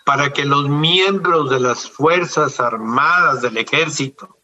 [0.05, 4.37] Para que los miembros de las Fuerzas Armadas del Ejército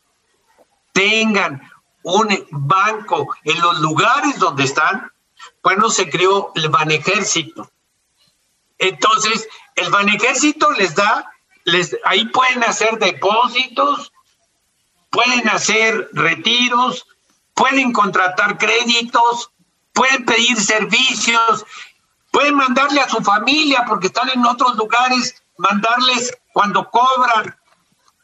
[0.94, 1.62] tengan
[2.04, 5.13] un banco en los lugares donde están,
[5.64, 7.72] bueno, se creó el Banejército.
[8.78, 11.32] Entonces, el Banejército les da,
[11.64, 14.12] les, ahí pueden hacer depósitos,
[15.10, 17.08] pueden hacer retiros,
[17.54, 19.52] pueden contratar créditos,
[19.94, 21.66] pueden pedir servicios,
[22.32, 27.56] pueden mandarle a su familia porque están en otros lugares, mandarles cuando cobran.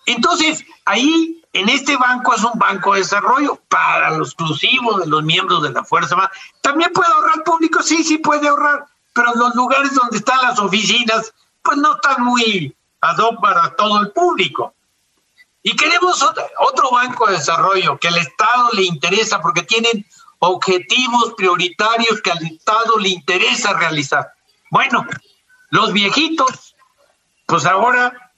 [0.09, 5.21] Entonces, ahí en este banco es un banco de desarrollo para lo exclusivo de los
[5.23, 6.31] miembros de la Fuerza Armada.
[6.61, 11.31] También puede ahorrar público, sí, sí puede ahorrar, pero los lugares donde están las oficinas,
[11.61, 14.73] pues no están muy ad hoc para todo el público.
[15.61, 20.07] Y queremos otro, banco de desarrollo que al Estado le interesa porque tienen
[20.39, 24.33] objetivos prioritarios que al Estado le interesa realizar.
[24.71, 25.05] Bueno,
[25.69, 26.75] los viejitos,
[27.45, 28.28] pues ahora,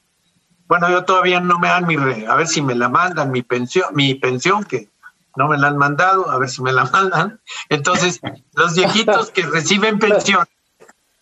[0.72, 3.94] bueno, yo todavía no me dan mi, a ver si me la mandan, mi pensión,
[3.94, 4.88] mi pensión, que
[5.36, 7.42] no me la han mandado, a ver si me la mandan.
[7.68, 8.22] Entonces,
[8.54, 10.46] los viejitos que reciben pensión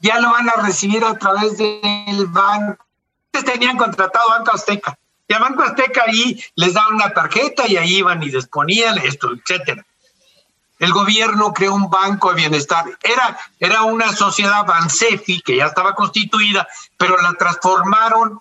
[0.02, 2.86] ya lo van a recibir a través del banco.
[3.34, 7.78] Ustedes tenían contratado Banco Azteca y a Banco Azteca ahí les daban una tarjeta y
[7.78, 9.84] ahí iban y disponían esto, etcétera.
[10.78, 12.86] El gobierno creó un banco de bienestar.
[13.02, 18.40] Era, era una sociedad Bansefi que ya estaba constituida, pero la transformaron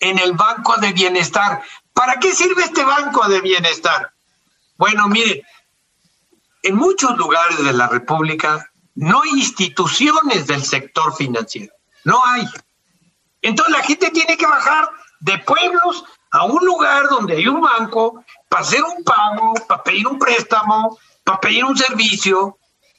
[0.00, 1.62] en el Banco de Bienestar.
[1.92, 4.12] ¿Para qué sirve este Banco de Bienestar?
[4.76, 5.44] Bueno, mire,
[6.62, 11.72] en muchos lugares de la República no hay instituciones del sector financiero.
[12.04, 12.48] No hay.
[13.42, 18.24] Entonces la gente tiene que bajar de pueblos a un lugar donde hay un banco
[18.48, 22.58] para hacer un pago, para pedir un préstamo, para pedir un servicio.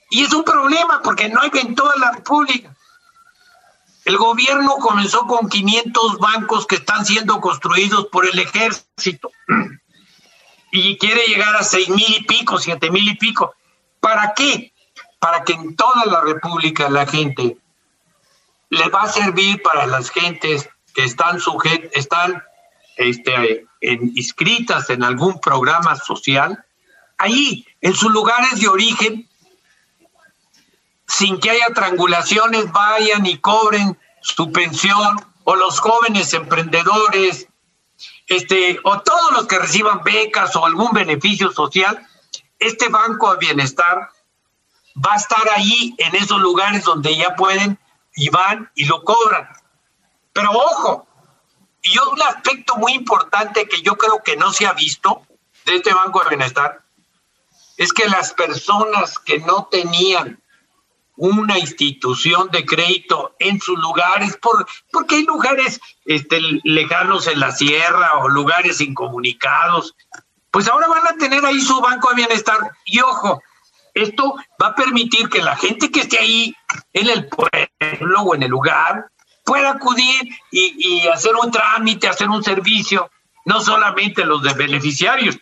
[0.10, 2.76] Y es un problema porque no hay en toda la República.
[4.06, 9.32] El gobierno comenzó con 500 bancos que están siendo construidos por el ejército
[10.72, 13.54] y quiere llegar a seis mil y pico, siete mil y pico.
[14.00, 14.74] ¿Para qué?
[15.20, 17.58] Para que en toda la República la gente
[18.70, 22.42] le va a servir para las gentes que están sujet, están
[22.96, 26.64] este, inscritas en algún programa social,
[27.18, 29.30] ahí, en sus lugares de origen,
[31.12, 37.48] sin que haya triangulaciones, vayan y cobren su pensión, o los jóvenes emprendedores,
[38.28, 42.08] este, o todos los que reciban becas o algún beneficio social,
[42.60, 44.10] este Banco de Bienestar
[44.96, 47.78] va a estar ahí en esos lugares donde ya pueden
[48.16, 49.50] y van y lo cobran.
[50.32, 51.08] Pero ojo,
[51.82, 55.24] y un aspecto muy importante que yo creo que no se ha visto
[55.66, 56.82] de este Banco de Bienestar
[57.76, 60.41] es que las personas que no tenían
[61.22, 67.52] una institución de crédito en sus lugares, por, porque hay lugares este, lejanos en la
[67.52, 69.96] sierra o lugares incomunicados,
[70.50, 72.58] pues ahora van a tener ahí su banco de bienestar.
[72.86, 73.40] Y ojo,
[73.94, 76.56] esto va a permitir que la gente que esté ahí
[76.92, 79.12] en el pueblo o en el lugar
[79.46, 83.12] pueda acudir y, hacer un trámite, hacer un servicio,
[83.46, 85.38] no solamente los de beneficiarios.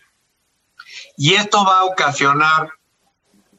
[1.16, 2.68] Y esto va a ocasionar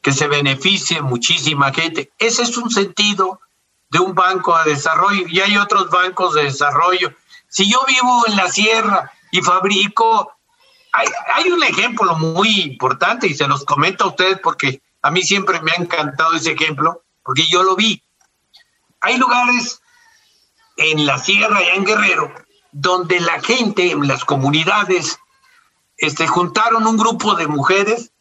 [0.02, 2.12] que se beneficie muchísima gente.
[2.18, 3.40] Ese es un sentido
[3.88, 7.14] de un banco de desarrollo y hay otros bancos de desarrollo.
[7.48, 10.32] Si yo vivo en la sierra y fabrico,
[10.92, 15.22] hay, hay un ejemplo muy importante y se los comento a ustedes porque a mí
[15.22, 18.02] siempre me ha encantado ese ejemplo, porque yo lo vi.
[19.00, 19.80] Hay lugares
[20.76, 22.32] en la sierra y en Guerrero,
[22.72, 25.18] donde la gente, en las comunidades,
[25.96, 28.12] este, juntaron un grupo de mujeres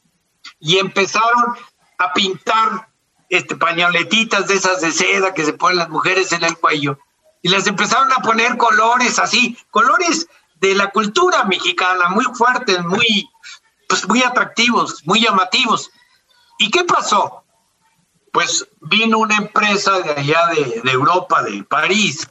[0.60, 1.56] y empezaron
[2.02, 2.90] a pintar
[3.30, 7.00] este, pañoletitas de esas de seda que se ponen las mujeres en el cuello.
[7.42, 13.30] Y les empezaron a poner colores así, colores de la cultura mexicana, muy fuertes, muy,
[13.88, 15.90] pues, muy atractivos, muy llamativos.
[16.60, 17.44] ¿Y qué pasó?
[18.32, 22.28] Pues vino una empresa de allá de, de Europa, de París,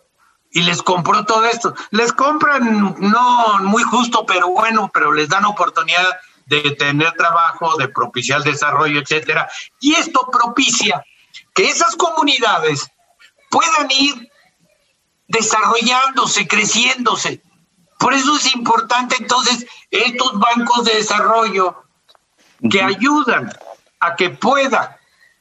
[0.53, 1.75] y les compró todo esto.
[1.91, 6.19] Les compran no muy justo, pero bueno, pero les dan oportunidad
[6.51, 9.49] de tener trabajo, de propiciar desarrollo, etcétera.
[9.79, 11.05] Y esto propicia
[11.55, 12.91] que esas comunidades
[13.51, 14.29] puedan ir
[15.29, 17.41] desarrollándose, creciéndose.
[18.01, 21.85] Por eso es importante entonces estos bancos de desarrollo
[22.69, 23.53] que ayudan
[24.01, 24.99] a que pueda,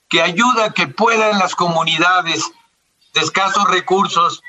[0.09, 2.43] que ayuda a que puedan las comunidades
[3.15, 4.43] de escasos recursos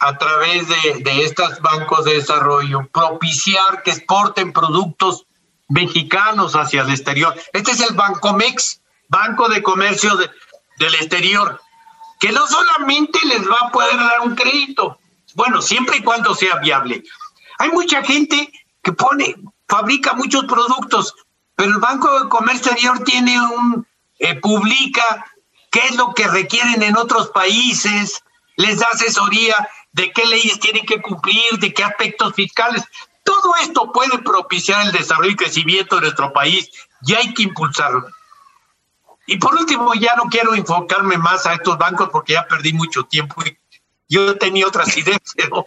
[0.00, 5.27] a través de, de estos bancos de desarrollo, propiciar que exporten productos
[5.68, 7.34] mexicanos hacia el exterior.
[7.52, 11.60] Este es el Bancomex, Banco de Comercio del Exterior,
[12.20, 14.98] que no solamente les va a poder dar un crédito,
[15.34, 17.04] bueno, siempre y cuando sea viable.
[17.58, 18.50] Hay mucha gente
[18.82, 19.36] que pone,
[19.68, 21.14] fabrica muchos productos,
[21.54, 23.86] pero el Banco de Comercio Exterior tiene un,
[24.18, 25.26] eh, publica
[25.70, 28.22] qué es lo que requieren en otros países,
[28.56, 32.84] les da asesoría de qué leyes tienen que cumplir, de qué aspectos fiscales.
[33.28, 36.70] Todo esto puede propiciar el desarrollo y crecimiento de nuestro país
[37.02, 38.06] y hay que impulsarlo.
[39.26, 43.04] Y por último, ya no quiero enfocarme más a estos bancos porque ya perdí mucho
[43.04, 43.44] tiempo.
[44.08, 45.66] Yo tenía otras ideas, pero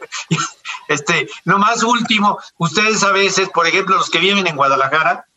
[0.88, 5.28] este, más último, ustedes a veces, por ejemplo, los que viven en Guadalajara,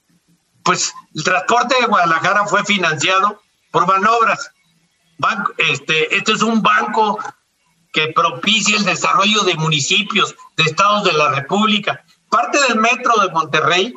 [0.63, 4.51] pues el transporte de Guadalajara fue financiado por Banobras.
[5.19, 7.19] Banco, este, este es un banco
[7.93, 12.03] que propicia el desarrollo de municipios, de estados de la República.
[12.35, 13.95] Parte del metro de Monterrey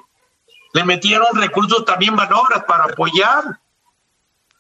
[0.74, 3.60] le metieron recursos también Banobras para apoyar.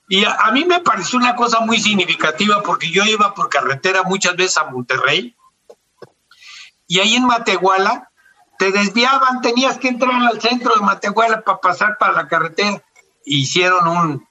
[0.09, 4.35] Y a, mí me pareció una cosa muy significativa porque yo iba por carretera muchas
[4.35, 5.35] veces a Monterrey
[6.87, 8.09] y ahí en Matehuala
[8.57, 12.81] te desviaban, tenías que entrar al centro de Matehuala para pasar para la carretera.
[13.25, 14.27] Hicieron un,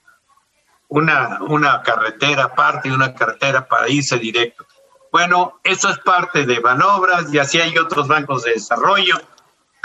[0.89, 4.65] una, una carretera aparte y una carretera para irse directo.
[5.09, 9.15] Bueno, eso es parte de Banobras y así hay otros bancos de desarrollo,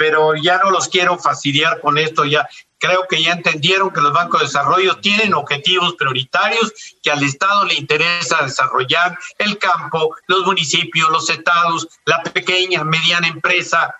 [0.03, 4.13] pero ya no los quiero fastidiar con esto, ya creo que ya entendieron que los
[4.13, 10.45] bancos de desarrollo tienen objetivos prioritarios que al Estado le interesa desarrollar el campo, los
[10.45, 13.95] municipios, los estados, la pequeña, mediana empresa,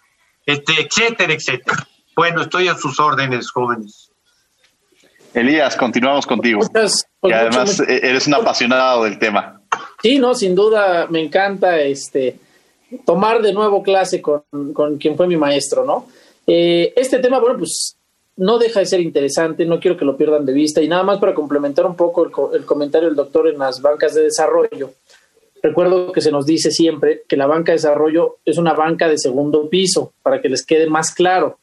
[0.45, 1.87] este, etcétera, etcétera.
[2.17, 4.11] Bueno, estoy a sus órdenes, jóvenes.
[5.35, 6.63] Elías, continuamos contigo.
[6.63, 9.61] Muchas, que además eres un apasionado del tema.
[10.03, 12.41] Sí, no, sin duda me encanta este
[13.05, 16.07] tomar de nuevo clase con, con quien fue mi maestro, ¿no?
[16.47, 17.97] Eh, este tema, bueno, pues
[18.37, 20.83] no deja de ser interesante, no quiero que lo pierdan de vista.
[20.83, 24.15] Y nada más para complementar un poco el, el comentario del doctor en las bancas
[24.15, 24.91] de desarrollo.
[25.63, 29.17] Recuerdo que se nos dice siempre que la banca de desarrollo es una banca de
[29.17, 31.59] segundo piso, para que les quede más claro.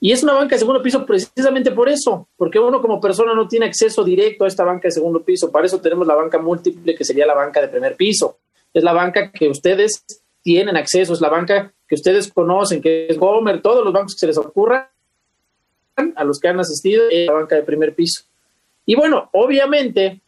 [0.00, 3.46] Y es una banca de segundo piso precisamente por eso, porque uno como persona no
[3.46, 5.50] tiene acceso directo a esta banca de segundo piso.
[5.52, 8.38] Para eso tenemos la banca múltiple, que sería la banca de primer piso.
[8.74, 10.04] Es la banca que ustedes
[10.42, 14.20] tienen acceso, es la banca que ustedes conocen, que es Gomer, todos los bancos que
[14.20, 14.86] se les ocurran,
[16.16, 18.24] a los que han asistido, es la banca de primer piso.
[18.86, 20.20] Y bueno, obviamente,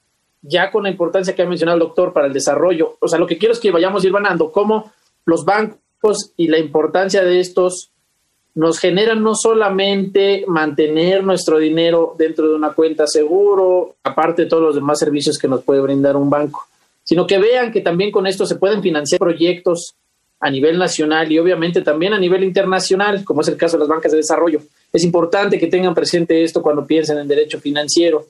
[0.43, 3.27] ya con la importancia que ha mencionado el doctor para el desarrollo, o sea, lo
[3.27, 4.93] que quiero es que vayamos ir ganando cómo
[5.25, 7.91] los bancos y la importancia de estos
[8.55, 14.62] nos generan no solamente mantener nuestro dinero dentro de una cuenta seguro, aparte de todos
[14.62, 16.65] los demás servicios que nos puede brindar un banco,
[17.03, 19.97] sino que vean que también con esto se pueden financiar proyectos
[20.45, 23.89] a nivel nacional y obviamente también a nivel internacional, como es el caso de las
[23.89, 24.61] bancas de desarrollo.
[24.93, 28.27] Es importante que tengan presente esto cuando piensen en derecho financiero.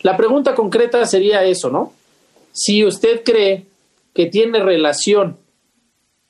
[0.00, 1.94] La pregunta concreta sería eso, ¿no?
[2.52, 3.64] Si usted cree
[4.12, 5.38] que tiene relación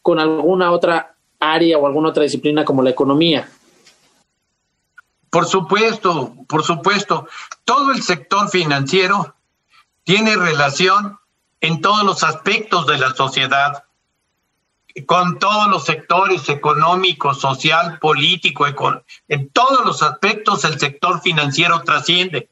[0.02, 3.48] con alguna otra área o alguna otra disciplina como la economía.
[5.30, 7.26] Por supuesto, por supuesto.
[7.64, 9.34] Todo el sector financiero
[10.04, 11.18] tiene relación
[11.60, 13.82] en todos los aspectos de la sociedad,
[15.02, 18.66] con todos los sectores económico, social, político,
[19.28, 22.48] en todos los aspectos el sector financiero trasciende.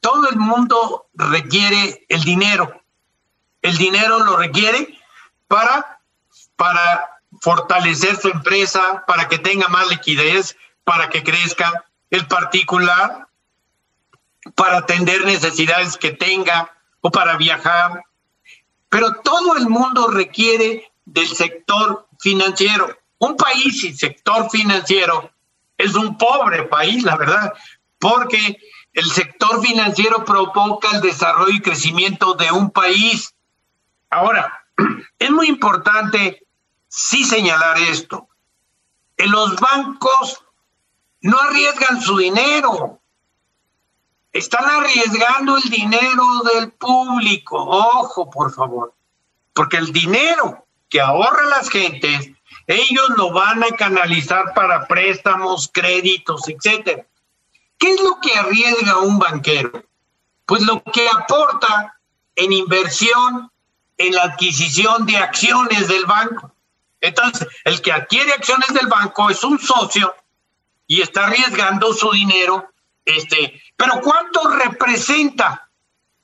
[0.00, 2.82] Todo el mundo requiere el dinero.
[3.62, 4.96] El dinero lo requiere
[5.48, 5.98] para,
[6.54, 13.26] para fortalecer su empresa para que tenga más liquidez, para que crezca el particular,
[14.54, 18.04] para atender necesidades que tenga o para viajar.
[18.88, 22.98] Pero todo el mundo requiere del sector financiero.
[23.18, 25.30] Un país sin sector financiero
[25.78, 27.52] es un pobre país, la verdad,
[27.98, 28.58] porque
[28.92, 33.34] el sector financiero provoca el desarrollo y crecimiento de un país.
[34.10, 34.66] Ahora,
[35.18, 36.46] es muy importante
[36.88, 38.28] sí señalar esto.
[39.16, 40.42] En los bancos
[41.22, 43.00] no arriesgan su dinero,
[44.32, 47.58] están arriesgando el dinero del público.
[47.58, 48.94] Ojo, por favor,
[49.54, 50.65] porque el dinero
[50.96, 52.30] que ahorran las gentes,
[52.66, 57.04] ellos lo van a canalizar para préstamos, créditos, etcétera.
[57.78, 59.84] ¿Qué es lo que arriesga un banquero?
[60.46, 61.98] Pues lo que aporta
[62.34, 63.50] en inversión
[63.98, 66.50] en la adquisición de acciones del banco.
[67.02, 70.14] Entonces, el que adquiere acciones del banco es un socio
[70.86, 72.70] y está arriesgando su dinero.
[73.04, 75.68] Este, pero ¿cuánto representa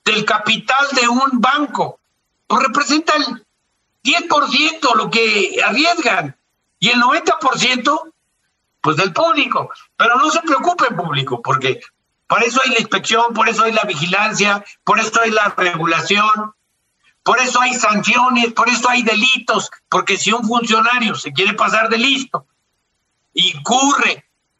[0.03, 1.99] del capital de un banco?
[2.47, 3.42] Pues representa el
[4.03, 6.35] 10% lo que arriesgan
[6.79, 8.13] y el 90%
[8.81, 9.69] pues del público.
[9.95, 11.79] Pero no se preocupen público, porque
[12.27, 16.53] por eso hay la inspección, por eso hay la vigilancia, por eso hay la regulación,
[17.23, 21.87] por eso hay sanciones, por eso hay delitos, porque si un funcionario se quiere pasar
[21.89, 22.45] de listo
[23.33, 23.53] y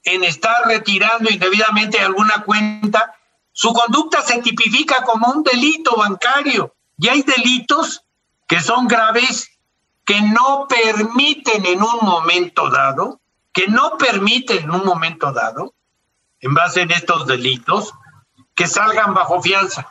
[0.04, 3.14] en estar retirando indebidamente alguna cuenta,
[3.52, 8.04] su conducta se tipifica como un delito bancario y hay delitos
[8.54, 9.50] que son graves
[10.06, 13.20] que no permiten en un momento dado,
[13.52, 15.74] que no permiten en un momento dado,
[16.40, 17.96] en base en estos delitos,
[18.54, 19.90] que salgan bajo fianza.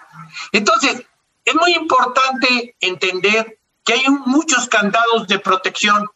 [0.52, 1.04] Entonces,
[1.44, 6.08] es muy importante entender que hay muchos candados de protección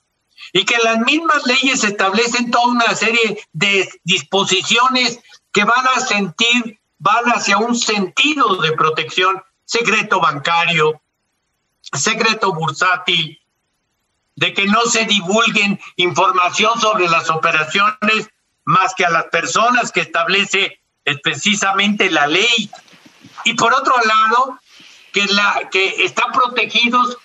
[0.53, 5.19] y que las mismas leyes establecen toda una serie de disposiciones
[5.51, 11.03] que van a sentir, van hacia un sentido de protección, secreto bancario,
[11.99, 13.41] secreto bursátil,
[14.35, 18.31] de que no se divulguen información sobre las operaciones
[18.65, 20.81] más que a las personas que establece
[21.23, 22.71] precisamente la ley.
[23.45, 24.59] Y por otro lado,
[25.17, 27.17] que, la, que están protegidos.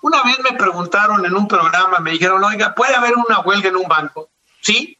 [0.00, 3.76] Una vez me preguntaron en un programa, me dijeron, oiga, ¿puede haber una huelga en
[3.76, 4.30] un banco?
[4.60, 4.98] Sí.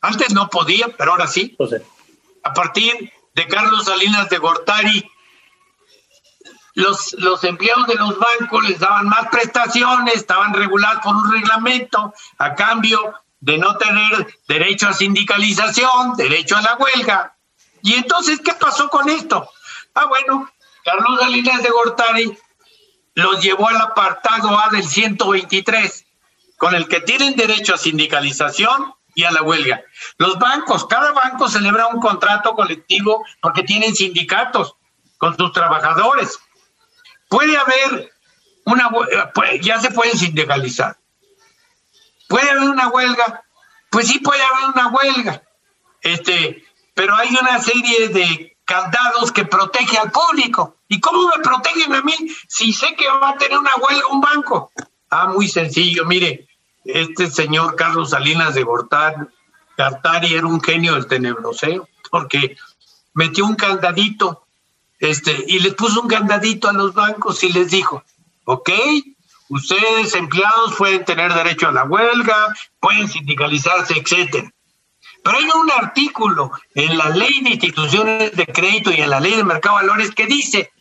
[0.00, 1.56] Antes no podía, pero ahora sí.
[2.44, 5.10] A partir de Carlos Salinas de Gortari,
[6.76, 12.12] los, los empleados de los bancos les daban más prestaciones, estaban regulados por un reglamento,
[12.36, 17.34] a cambio de no tener derecho a sindicalización, derecho a la huelga.
[17.80, 19.48] Y entonces, ¿qué pasó con esto?
[19.94, 20.50] Ah, bueno,
[20.84, 22.38] Carlos Salinas de Gortari
[23.14, 26.04] los llevó al apartado A del 123,
[26.58, 29.82] con el que tienen derecho a sindicalización y a la huelga.
[30.18, 34.76] Los bancos, cada banco celebra un contrato colectivo porque tienen sindicatos
[35.16, 36.38] con sus trabajadores.
[37.28, 38.12] Puede haber
[38.64, 38.90] una
[39.34, 40.96] pues, ya se pueden sindicalizar.
[42.28, 43.44] ¿Puede haber una huelga?
[43.90, 45.42] Pues sí puede haber una huelga.
[46.02, 46.64] Este,
[46.94, 50.76] pero hay una serie de candados que protege al público.
[50.88, 52.14] ¿Y cómo me protegen a mí
[52.48, 54.70] si sé que va a tener una huelga un banco?
[55.10, 56.48] Ah, muy sencillo, mire,
[56.84, 62.56] este señor Carlos Salinas de Gortari, era un genio del tenebroseo, porque
[63.14, 64.45] metió un candadito,
[64.98, 68.02] este, y les puso un candadito a los bancos y les dijo,
[68.44, 68.70] ok,
[69.48, 74.52] Ustedes, empleados, pueden tener derecho a la huelga, pueden sindicalizarse, etcétera.
[75.22, 79.36] Pero hay un artículo en la ley de instituciones de crédito y en la ley
[79.36, 80.72] de mercado de valores que dice,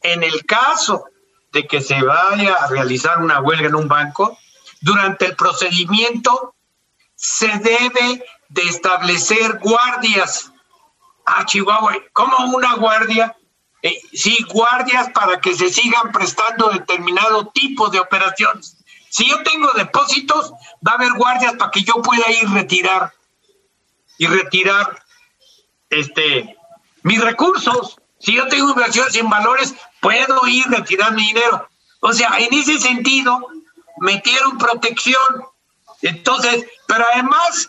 [0.00, 1.04] en el caso
[1.52, 4.38] de que se vaya a realizar una huelga en un banco,
[4.80, 6.54] durante el procedimiento
[7.14, 10.50] se debe de establecer guardias.
[11.26, 13.36] Ah, Chihuahua, ¿cómo una guardia?
[13.84, 18.78] Eh, sí, guardias para que se sigan prestando determinado tipo de operaciones.
[19.10, 20.52] Si yo tengo depósitos,
[20.86, 23.12] va a haber guardias para que yo pueda ir retirar
[24.16, 25.04] y retirar
[25.90, 26.56] este
[27.02, 28.00] mis recursos.
[28.18, 31.68] Si yo tengo inversiones sin valores, puedo ir retirar mi dinero.
[32.00, 33.38] O sea, en ese sentido,
[33.98, 35.44] metieron protección.
[36.00, 37.68] Entonces, pero además,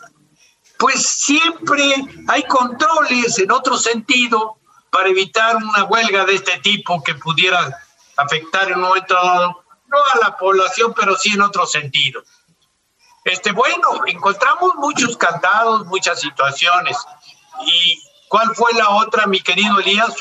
[0.80, 1.94] pues siempre
[2.30, 4.58] hay controles en otro sentido
[4.96, 7.82] para evitar una huelga de este tipo que pudiera
[8.16, 12.24] afectar en un momento dado, no a la población, pero sí en otro sentido.
[13.26, 16.96] Este, bueno, encontramos muchos candados, muchas situaciones.
[17.68, 20.16] ¿Y cuál fue la otra, mi querido Elías?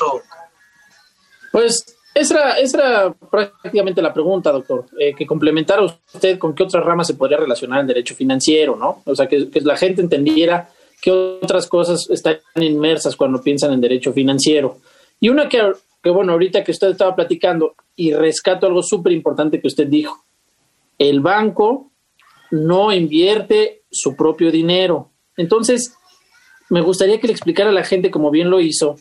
[1.53, 7.05] Pues esa era, prácticamente la pregunta, doctor, eh, que complementara usted con qué otra rama
[7.05, 9.03] se podría relacionar el derecho financiero, ¿no?
[9.05, 10.69] O sea, que, que la gente entendiera
[11.05, 14.79] qué otras cosas están inmersas cuando piensan en derecho financiero.
[15.19, 15.61] Y una que,
[16.09, 20.25] bueno, ahorita que usted estaba platicando y rescato algo súper importante que usted dijo,
[20.97, 21.91] el banco
[22.49, 25.11] no invierte su propio dinero.
[25.37, 25.93] Entonces,
[26.71, 28.95] me gustaría que le explicara a la gente, como bien lo hizo,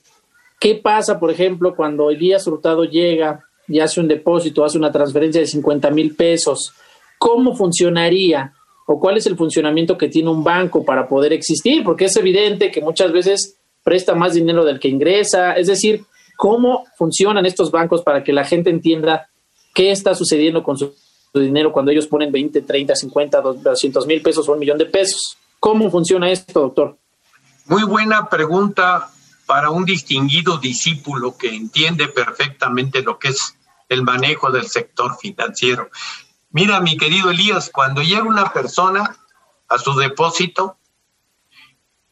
[0.60, 5.40] qué pasa, por ejemplo, cuando Elías Hurtado llega y hace un depósito, hace una transferencia
[5.40, 6.74] de 50 mil pesos.
[7.16, 8.52] ¿Cómo funcionaría?
[8.86, 12.70] O cuál es el funcionamiento que tiene un banco para poder existir, porque es evidente
[12.70, 16.04] que muchas veces presta más dinero del que ingresa, es decir,
[16.36, 19.28] cómo funcionan estos bancos para que la gente entienda
[19.74, 20.94] qué está sucediendo con su,
[21.34, 25.36] dinero cuando ellos ponen 20, 30, 50, 200 mil pesos o un millón de pesos.
[25.58, 26.96] ¿Cómo funciona esto, doctor?
[27.66, 29.08] Muy buena pregunta
[29.46, 33.56] para un distinguido discípulo que entiende perfectamente lo que es
[33.88, 35.90] el manejo del sector financiero.
[36.54, 39.16] Mira, mi querido Elías, cuando llega una persona
[39.68, 40.78] a su depósito,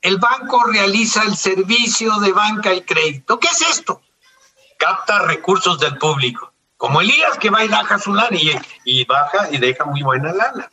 [0.01, 3.39] el banco realiza el servicio de banca y crédito.
[3.39, 4.03] ¿Qué es esto?
[4.81, 6.53] Capta recursos del público.
[6.77, 8.37] Como Elías que va y deja su lana
[8.85, 10.69] y, baja y deja muy buena lana.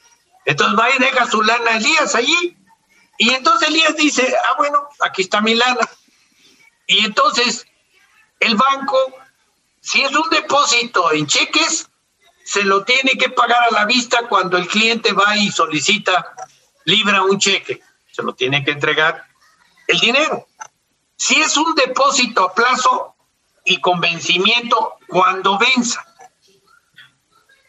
[0.45, 2.57] Entonces va y deja su lana Elías allí.
[3.19, 5.87] Y entonces Elías dice, ah, bueno, aquí está mi lana.
[6.87, 7.67] Y entonces
[8.39, 8.97] el banco,
[9.79, 11.88] si es un depósito en cheques,
[12.49, 16.33] se lo tiene que pagar a la vista cuando el cliente va y solicita,
[16.85, 17.79] libra un cheque,
[18.11, 19.23] se lo tiene que entregar
[19.85, 20.47] el dinero.
[21.15, 23.15] si es un depósito a plazo
[23.65, 26.03] y con vencimiento cuando venza.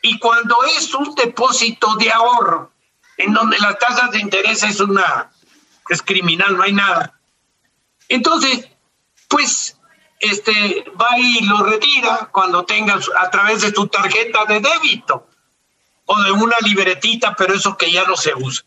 [0.00, 2.72] Y cuando es un depósito de ahorro,
[3.18, 5.30] en donde las tasas de interés es una
[5.90, 7.20] es criminal, no hay nada.
[8.08, 8.66] Entonces,
[9.28, 9.76] pues
[10.20, 15.26] este va y lo retira cuando tenga a través de su tarjeta de débito
[16.04, 18.64] o de una libretita, pero eso que ya no se usa.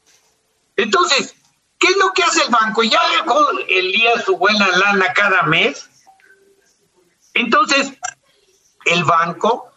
[0.75, 1.35] Entonces,
[1.77, 2.81] ¿qué es lo que hace el banco?
[2.83, 5.89] Ya dejó el día su buena lana cada mes.
[7.35, 7.93] Entonces,
[8.85, 9.71] el banco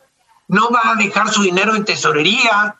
[0.48, 2.76] no va a dejar su dinero en tesorería,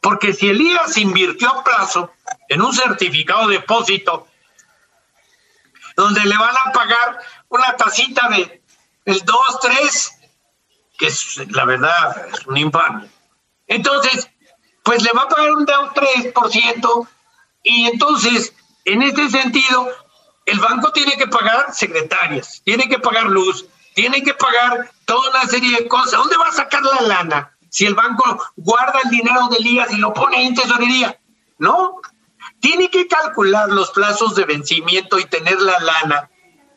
[0.00, 2.12] porque si Elías invirtió a plazo
[2.48, 4.26] en un certificado de depósito,
[5.96, 7.18] donde le van a pagar
[7.48, 8.62] una tacita de
[9.04, 10.12] el 2, 3,
[10.98, 13.08] que es la verdad, es un infame.
[13.66, 14.28] Entonces,
[14.82, 17.08] pues le va a pagar un 2, 3%,
[17.62, 18.52] y entonces,
[18.84, 19.88] en este sentido,
[20.46, 25.46] el banco tiene que pagar secretarias, tiene que pagar luz, tiene que pagar toda una
[25.46, 26.12] serie de cosas.
[26.12, 27.56] ¿Dónde va a sacar la lana?
[27.68, 31.18] Si el banco guarda el dinero del IAS y lo pone en tesorería.
[31.58, 32.00] No,
[32.60, 36.30] tiene que calcular los plazos de vencimiento y tener la lana,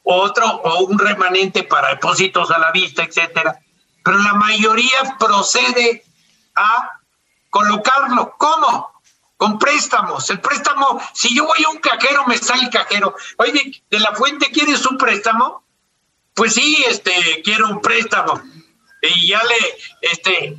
[0.04, 3.60] otro o un remanente para depósitos a la vista, etcétera.
[4.04, 6.04] Pero la mayoría procede
[6.56, 7.00] a
[7.50, 8.36] colocarlo.
[8.38, 8.92] ¿Cómo?
[9.38, 10.30] Con préstamos.
[10.30, 13.16] El préstamo, si yo voy a un cajero, me sale el cajero.
[13.38, 15.62] Oye, de la fuente, ¿quieres un préstamo?
[16.34, 18.42] pues sí, este, quiero un préstamo.
[19.02, 19.56] Y ya le,
[20.02, 20.58] este,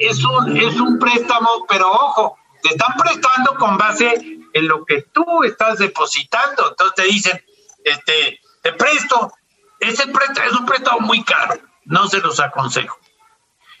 [0.00, 4.12] es un, es un préstamo, pero ojo, te están prestando con base
[4.52, 6.70] en lo que tú estás depositando.
[6.70, 7.44] Entonces te dicen,
[7.84, 9.32] este, te presto,
[9.80, 12.98] ese préstamo es un préstamo muy caro, no se los aconsejo.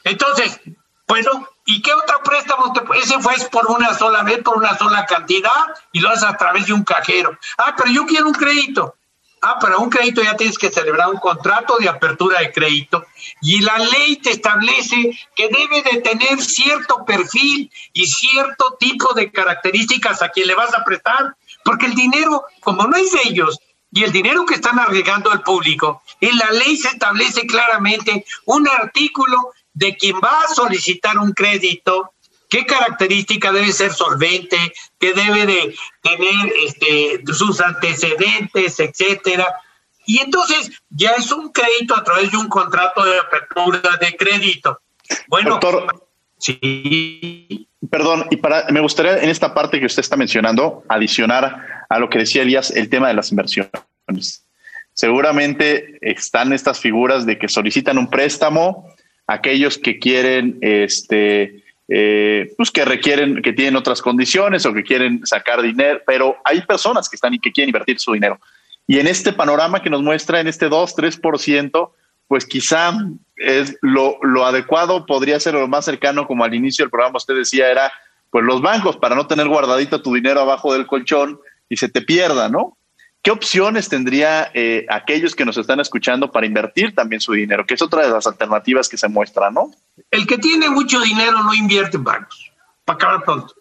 [0.04, 0.60] Entonces,
[1.06, 2.72] bueno, ¿y qué otro préstamo?
[2.72, 6.36] Te, ese fue por una sola vez, por una sola cantidad, y lo haces a
[6.36, 7.38] través de un cajero.
[7.58, 8.96] Ah, pero yo quiero un crédito.
[9.44, 13.04] Ah, para un crédito ya tienes que celebrar un contrato de apertura de crédito
[13.40, 19.32] y la ley te establece que debe de tener cierto perfil y cierto tipo de
[19.32, 23.58] características a quien le vas a prestar, porque el dinero, como no es de ellos,
[23.92, 28.66] y el dinero que están arriesgando al público, en la ley se establece claramente un
[28.66, 32.12] artículo de quien va a solicitar un crédito
[32.52, 34.58] qué característica debe ser solvente,
[34.98, 39.58] qué debe de tener este, sus antecedentes, etcétera.
[40.04, 44.82] Y entonces ya es un crédito a través de un contrato de apertura de crédito.
[45.28, 47.66] Bueno, Doctor, sí.
[47.90, 52.08] Perdón, y para, me gustaría en esta parte que usted está mencionando adicionar a lo
[52.08, 54.46] que decía Elías el tema de las inversiones.
[54.94, 58.94] Seguramente están estas figuras de que solicitan un préstamo,
[59.26, 65.26] aquellos que quieren este, eh, pues que requieren, que tienen otras condiciones o que quieren
[65.26, 68.38] sacar dinero, pero hay personas que están y que quieren invertir su dinero.
[68.86, 71.90] Y en este panorama que nos muestra, en este 2, 3%,
[72.28, 72.92] pues quizá
[73.36, 77.34] es lo, lo adecuado, podría ser lo más cercano, como al inicio del programa usted
[77.34, 77.92] decía, era
[78.30, 82.00] pues los bancos para no tener guardadito tu dinero abajo del colchón y se te
[82.00, 82.78] pierda, ¿no?
[83.22, 87.64] ¿Qué opciones tendría eh, aquellos que nos están escuchando para invertir también su dinero?
[87.64, 89.70] Que es otra de las alternativas que se muestra, ¿no?
[90.10, 92.50] El que tiene mucho dinero no invierte en bancos,
[92.84, 93.54] para acabar pronto.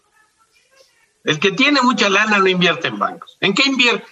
[1.24, 3.38] El que tiene mucha lana no invierte en bancos.
[3.40, 4.08] ¿En qué invierte?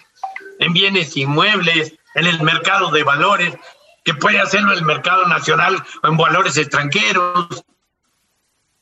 [0.60, 3.54] En bienes inmuebles, en el mercado de valores,
[4.04, 7.64] que puede hacerlo el mercado nacional o en valores extranjeros.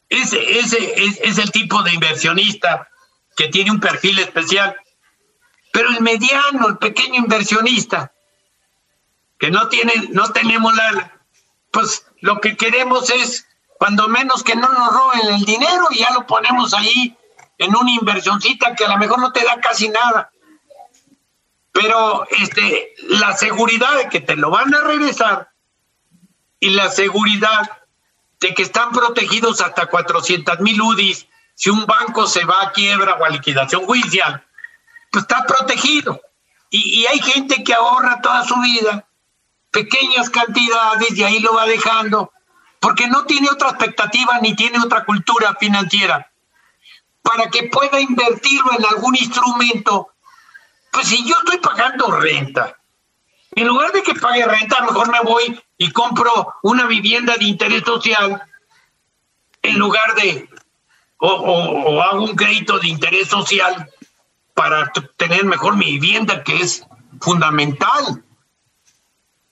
[0.08, 2.88] Ese, ese es, es el tipo de inversionista
[3.36, 4.76] que tiene un perfil especial
[5.72, 8.12] pero el mediano, el pequeño inversionista,
[9.38, 11.12] que no tiene, no tenemos la,
[11.70, 13.46] pues lo que queremos es,
[13.78, 17.16] cuando menos que no nos roben el dinero y ya lo ponemos ahí
[17.58, 20.32] en una inversioncita que a lo mejor no te da casi nada.
[21.72, 25.50] Pero este, la seguridad de que te lo van a regresar
[26.60, 27.70] y la seguridad
[28.40, 33.14] de que están protegidos hasta 400 mil UDIs si un banco se va a quiebra
[33.14, 34.46] o a liquidación judicial,
[35.10, 36.20] pues está protegido.
[36.70, 39.08] Y, hay gente que ahorra toda su vida,
[39.72, 42.32] pequeñas cantidades, y ahí lo va dejando,
[42.78, 46.30] porque no tiene otra expectativa ni tiene otra cultura financiera.
[47.22, 50.10] Para que pueda invertirlo en algún instrumento,
[50.93, 52.76] pues si yo estoy pagando renta,
[53.53, 57.82] en lugar de que pague renta, mejor me voy y compro una vivienda de interés
[57.84, 58.43] social
[59.62, 60.49] en lugar de,
[61.18, 63.89] o hago un crédito de interés social
[64.55, 66.84] para tener mejor mi vivienda, que es
[67.20, 68.24] fundamental.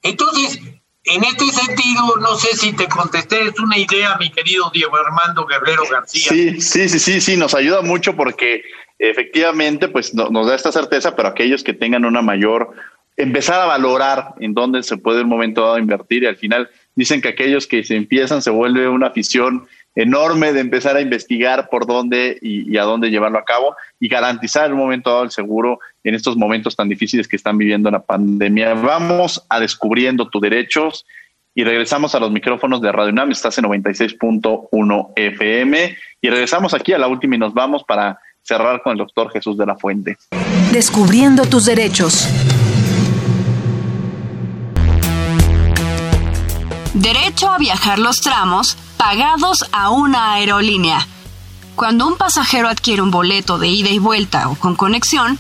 [0.03, 0.61] Entonces,
[1.05, 5.47] en este sentido, no sé si te contesté, es una idea, mi querido Diego Armando
[5.47, 6.29] Guerrero García.
[6.29, 8.63] Sí, sí, sí, sí, sí, nos ayuda mucho porque
[8.99, 12.75] efectivamente, pues nos da esta certeza, pero aquellos que tengan una mayor
[13.17, 17.21] empezar a valorar en dónde se puede un momento dado invertir y al final dicen
[17.21, 21.87] que aquellos que se empiezan se vuelve una afición enorme de empezar a investigar por
[21.87, 25.81] dónde y, a dónde llevarlo a cabo y garantizar en un momento dado el seguro
[26.05, 28.75] en estos momentos tan difíciles que están viviendo la pandemia.
[28.75, 31.07] Vamos a descubriendo tus derechos
[31.55, 33.31] y regresamos a los micrófonos de Radio UNAM.
[33.31, 38.81] Estás en 96.1 FM y regresamos aquí a la última y nos vamos para cerrar
[38.83, 40.19] con el doctor Jesús de la Fuente.
[40.73, 42.29] Descubriendo tus derechos.
[46.95, 51.07] Derecho a viajar los tramos pagados a una aerolínea.
[51.75, 55.39] Cuando un pasajero adquiere un boleto de ida y vuelta o con conexión,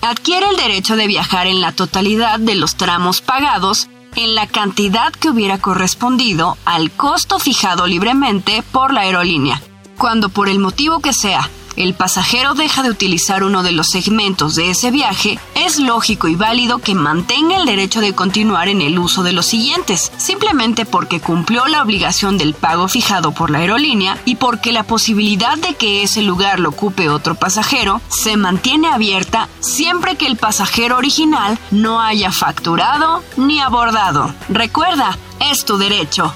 [0.00, 5.12] adquiere el derecho de viajar en la totalidad de los tramos pagados en la cantidad
[5.12, 9.60] que hubiera correspondido al costo fijado libremente por la aerolínea.
[9.98, 14.54] Cuando por el motivo que sea el pasajero deja de utilizar uno de los segmentos
[14.54, 18.98] de ese viaje, es lógico y válido que mantenga el derecho de continuar en el
[18.98, 24.18] uso de los siguientes, simplemente porque cumplió la obligación del pago fijado por la aerolínea
[24.24, 29.48] y porque la posibilidad de que ese lugar lo ocupe otro pasajero se mantiene abierta
[29.60, 34.34] siempre que el pasajero original no haya facturado ni abordado.
[34.48, 36.32] Recuerda, es tu derecho.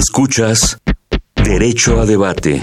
[0.00, 0.80] Escuchas
[1.34, 2.58] Derecho a Debate.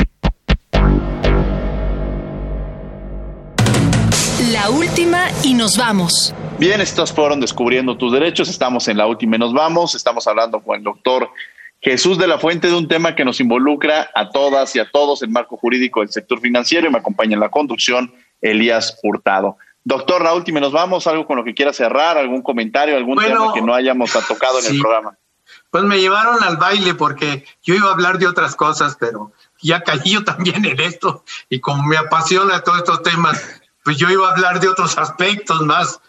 [4.52, 6.34] La última y nos vamos.
[6.58, 8.50] Bien, estos fueron Descubriendo tus Derechos.
[8.50, 9.94] Estamos en la última y nos vamos.
[9.94, 11.30] Estamos hablando con el doctor
[11.80, 15.22] Jesús de la Fuente de un tema que nos involucra a todas y a todos,
[15.22, 16.88] el marco jurídico del sector financiero.
[16.88, 18.12] Y me acompaña en la conducción
[18.42, 19.58] Elías Hurtado.
[19.84, 21.06] Doctor, la última y nos vamos.
[21.06, 22.18] ¿Algo con lo que quiera cerrar?
[22.18, 22.98] ¿Algún comentario?
[22.98, 25.16] ¿Algún tema que no hayamos tocado en el programa?
[25.70, 29.32] Pues me llevaron al baile porque yo iba a hablar de otras cosas, pero
[29.62, 34.10] ya caí yo también en esto y como me apasiona todos estos temas, pues yo
[34.10, 36.02] iba a hablar de otros aspectos más,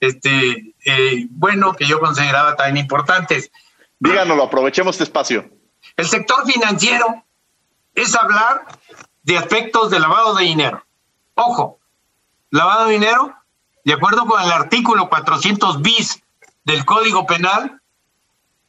[0.00, 3.50] este, eh, bueno, que yo consideraba tan importantes.
[3.98, 5.50] Díganoslo, aprovechemos este espacio.
[5.96, 7.24] El sector financiero
[7.94, 8.66] es hablar
[9.22, 10.84] de aspectos de lavado de dinero.
[11.34, 11.78] Ojo,
[12.50, 13.34] lavado de dinero,
[13.84, 16.22] de acuerdo con el artículo 400 bis
[16.64, 17.80] del Código Penal,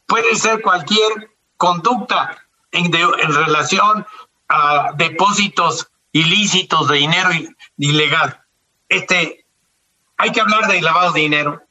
[0.08, 2.36] puede ser cualquier conducta
[2.72, 4.04] en, relación
[4.48, 7.30] a depósitos ilícitos de dinero
[7.76, 8.40] ilegal.
[8.88, 9.44] Este,
[10.16, 11.62] hay que hablar de lavado de dinero,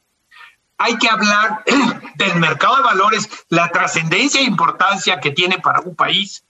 [0.77, 1.63] hay que hablar
[2.15, 6.45] del mercado de valores, la trascendencia e importancia que tiene para un país,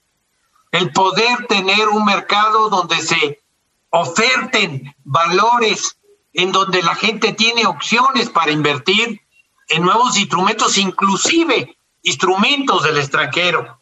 [0.70, 3.42] el poder tener un mercado donde se
[3.88, 5.96] oferten valores,
[6.34, 9.22] en donde la gente tiene opciones para invertir
[9.68, 13.80] en nuevos instrumentos, inclusive instrumentos del extranjero.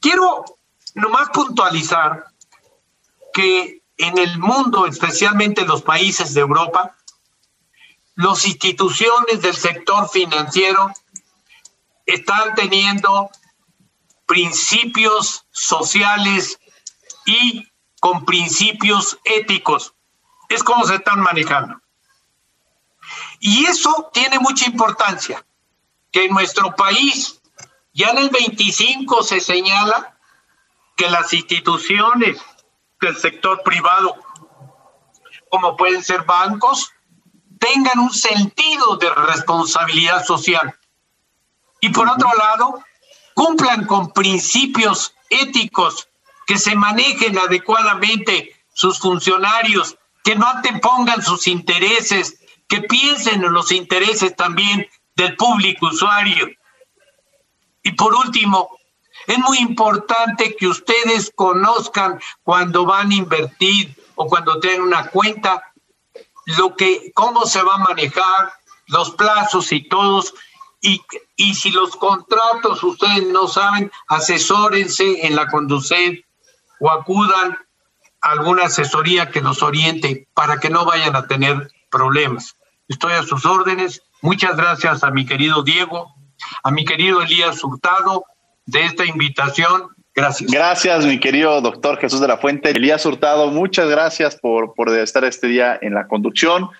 [0.00, 0.44] Quiero
[0.94, 2.24] nomás puntualizar
[3.32, 6.96] que en el mundo, especialmente en los países de Europa,
[8.16, 10.90] las instituciones del sector financiero
[12.06, 13.30] están teniendo
[14.26, 16.58] principios sociales
[17.26, 17.68] y
[18.00, 19.94] con principios éticos.
[20.48, 21.80] Es como se están manejando.
[23.40, 25.44] Y eso tiene mucha importancia,
[26.12, 27.40] que en nuestro país
[27.94, 30.18] ya en el 25 se señala
[30.96, 32.40] que las instituciones
[33.00, 34.16] del sector privado,
[35.48, 36.92] como pueden ser bancos,
[37.58, 40.74] tengan un sentido de responsabilidad social.
[41.80, 42.84] Y por otro lado,
[43.34, 46.08] cumplan con principios éticos,
[46.46, 53.70] que se manejen adecuadamente sus funcionarios, que no antepongan sus intereses, que piensen en los
[53.72, 56.48] intereses también del público usuario.
[57.84, 58.70] Y por último,
[59.26, 65.62] es muy importante que ustedes conozcan cuando van a invertir o cuando tienen una cuenta,
[66.46, 68.52] lo que, cómo se va a manejar,
[68.86, 70.34] los plazos y todos.
[70.80, 71.02] Y,
[71.36, 76.24] y si los contratos ustedes no saben, asesórense en la Conducet
[76.80, 77.58] o acudan
[78.22, 82.56] a alguna asesoría que los oriente para que no vayan a tener problemas.
[82.88, 84.02] Estoy a sus órdenes.
[84.22, 86.13] Muchas gracias a mi querido Diego
[86.62, 88.24] a mi querido Elías Hurtado
[88.66, 89.88] de esta invitación.
[90.14, 90.50] Gracias.
[90.50, 92.70] Gracias, mi querido doctor Jesús de la Fuente.
[92.70, 96.70] Elías Hurtado, muchas gracias por, por estar este día en la conducción.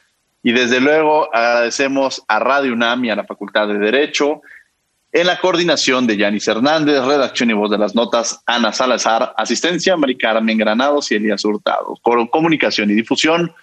[0.42, 4.42] Y desde luego agradecemos a Radio UNAM y a la Facultad de Derecho,
[5.10, 9.96] en la coordinación de Yanis Hernández, redacción y voz de las notas, Ana Salazar, asistencia,
[9.96, 11.94] Mari Carmen Granados y Elías Hurtado.
[12.02, 13.54] Comunicación y difusión,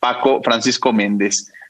[0.00, 1.52] Paco Francisco Méndez.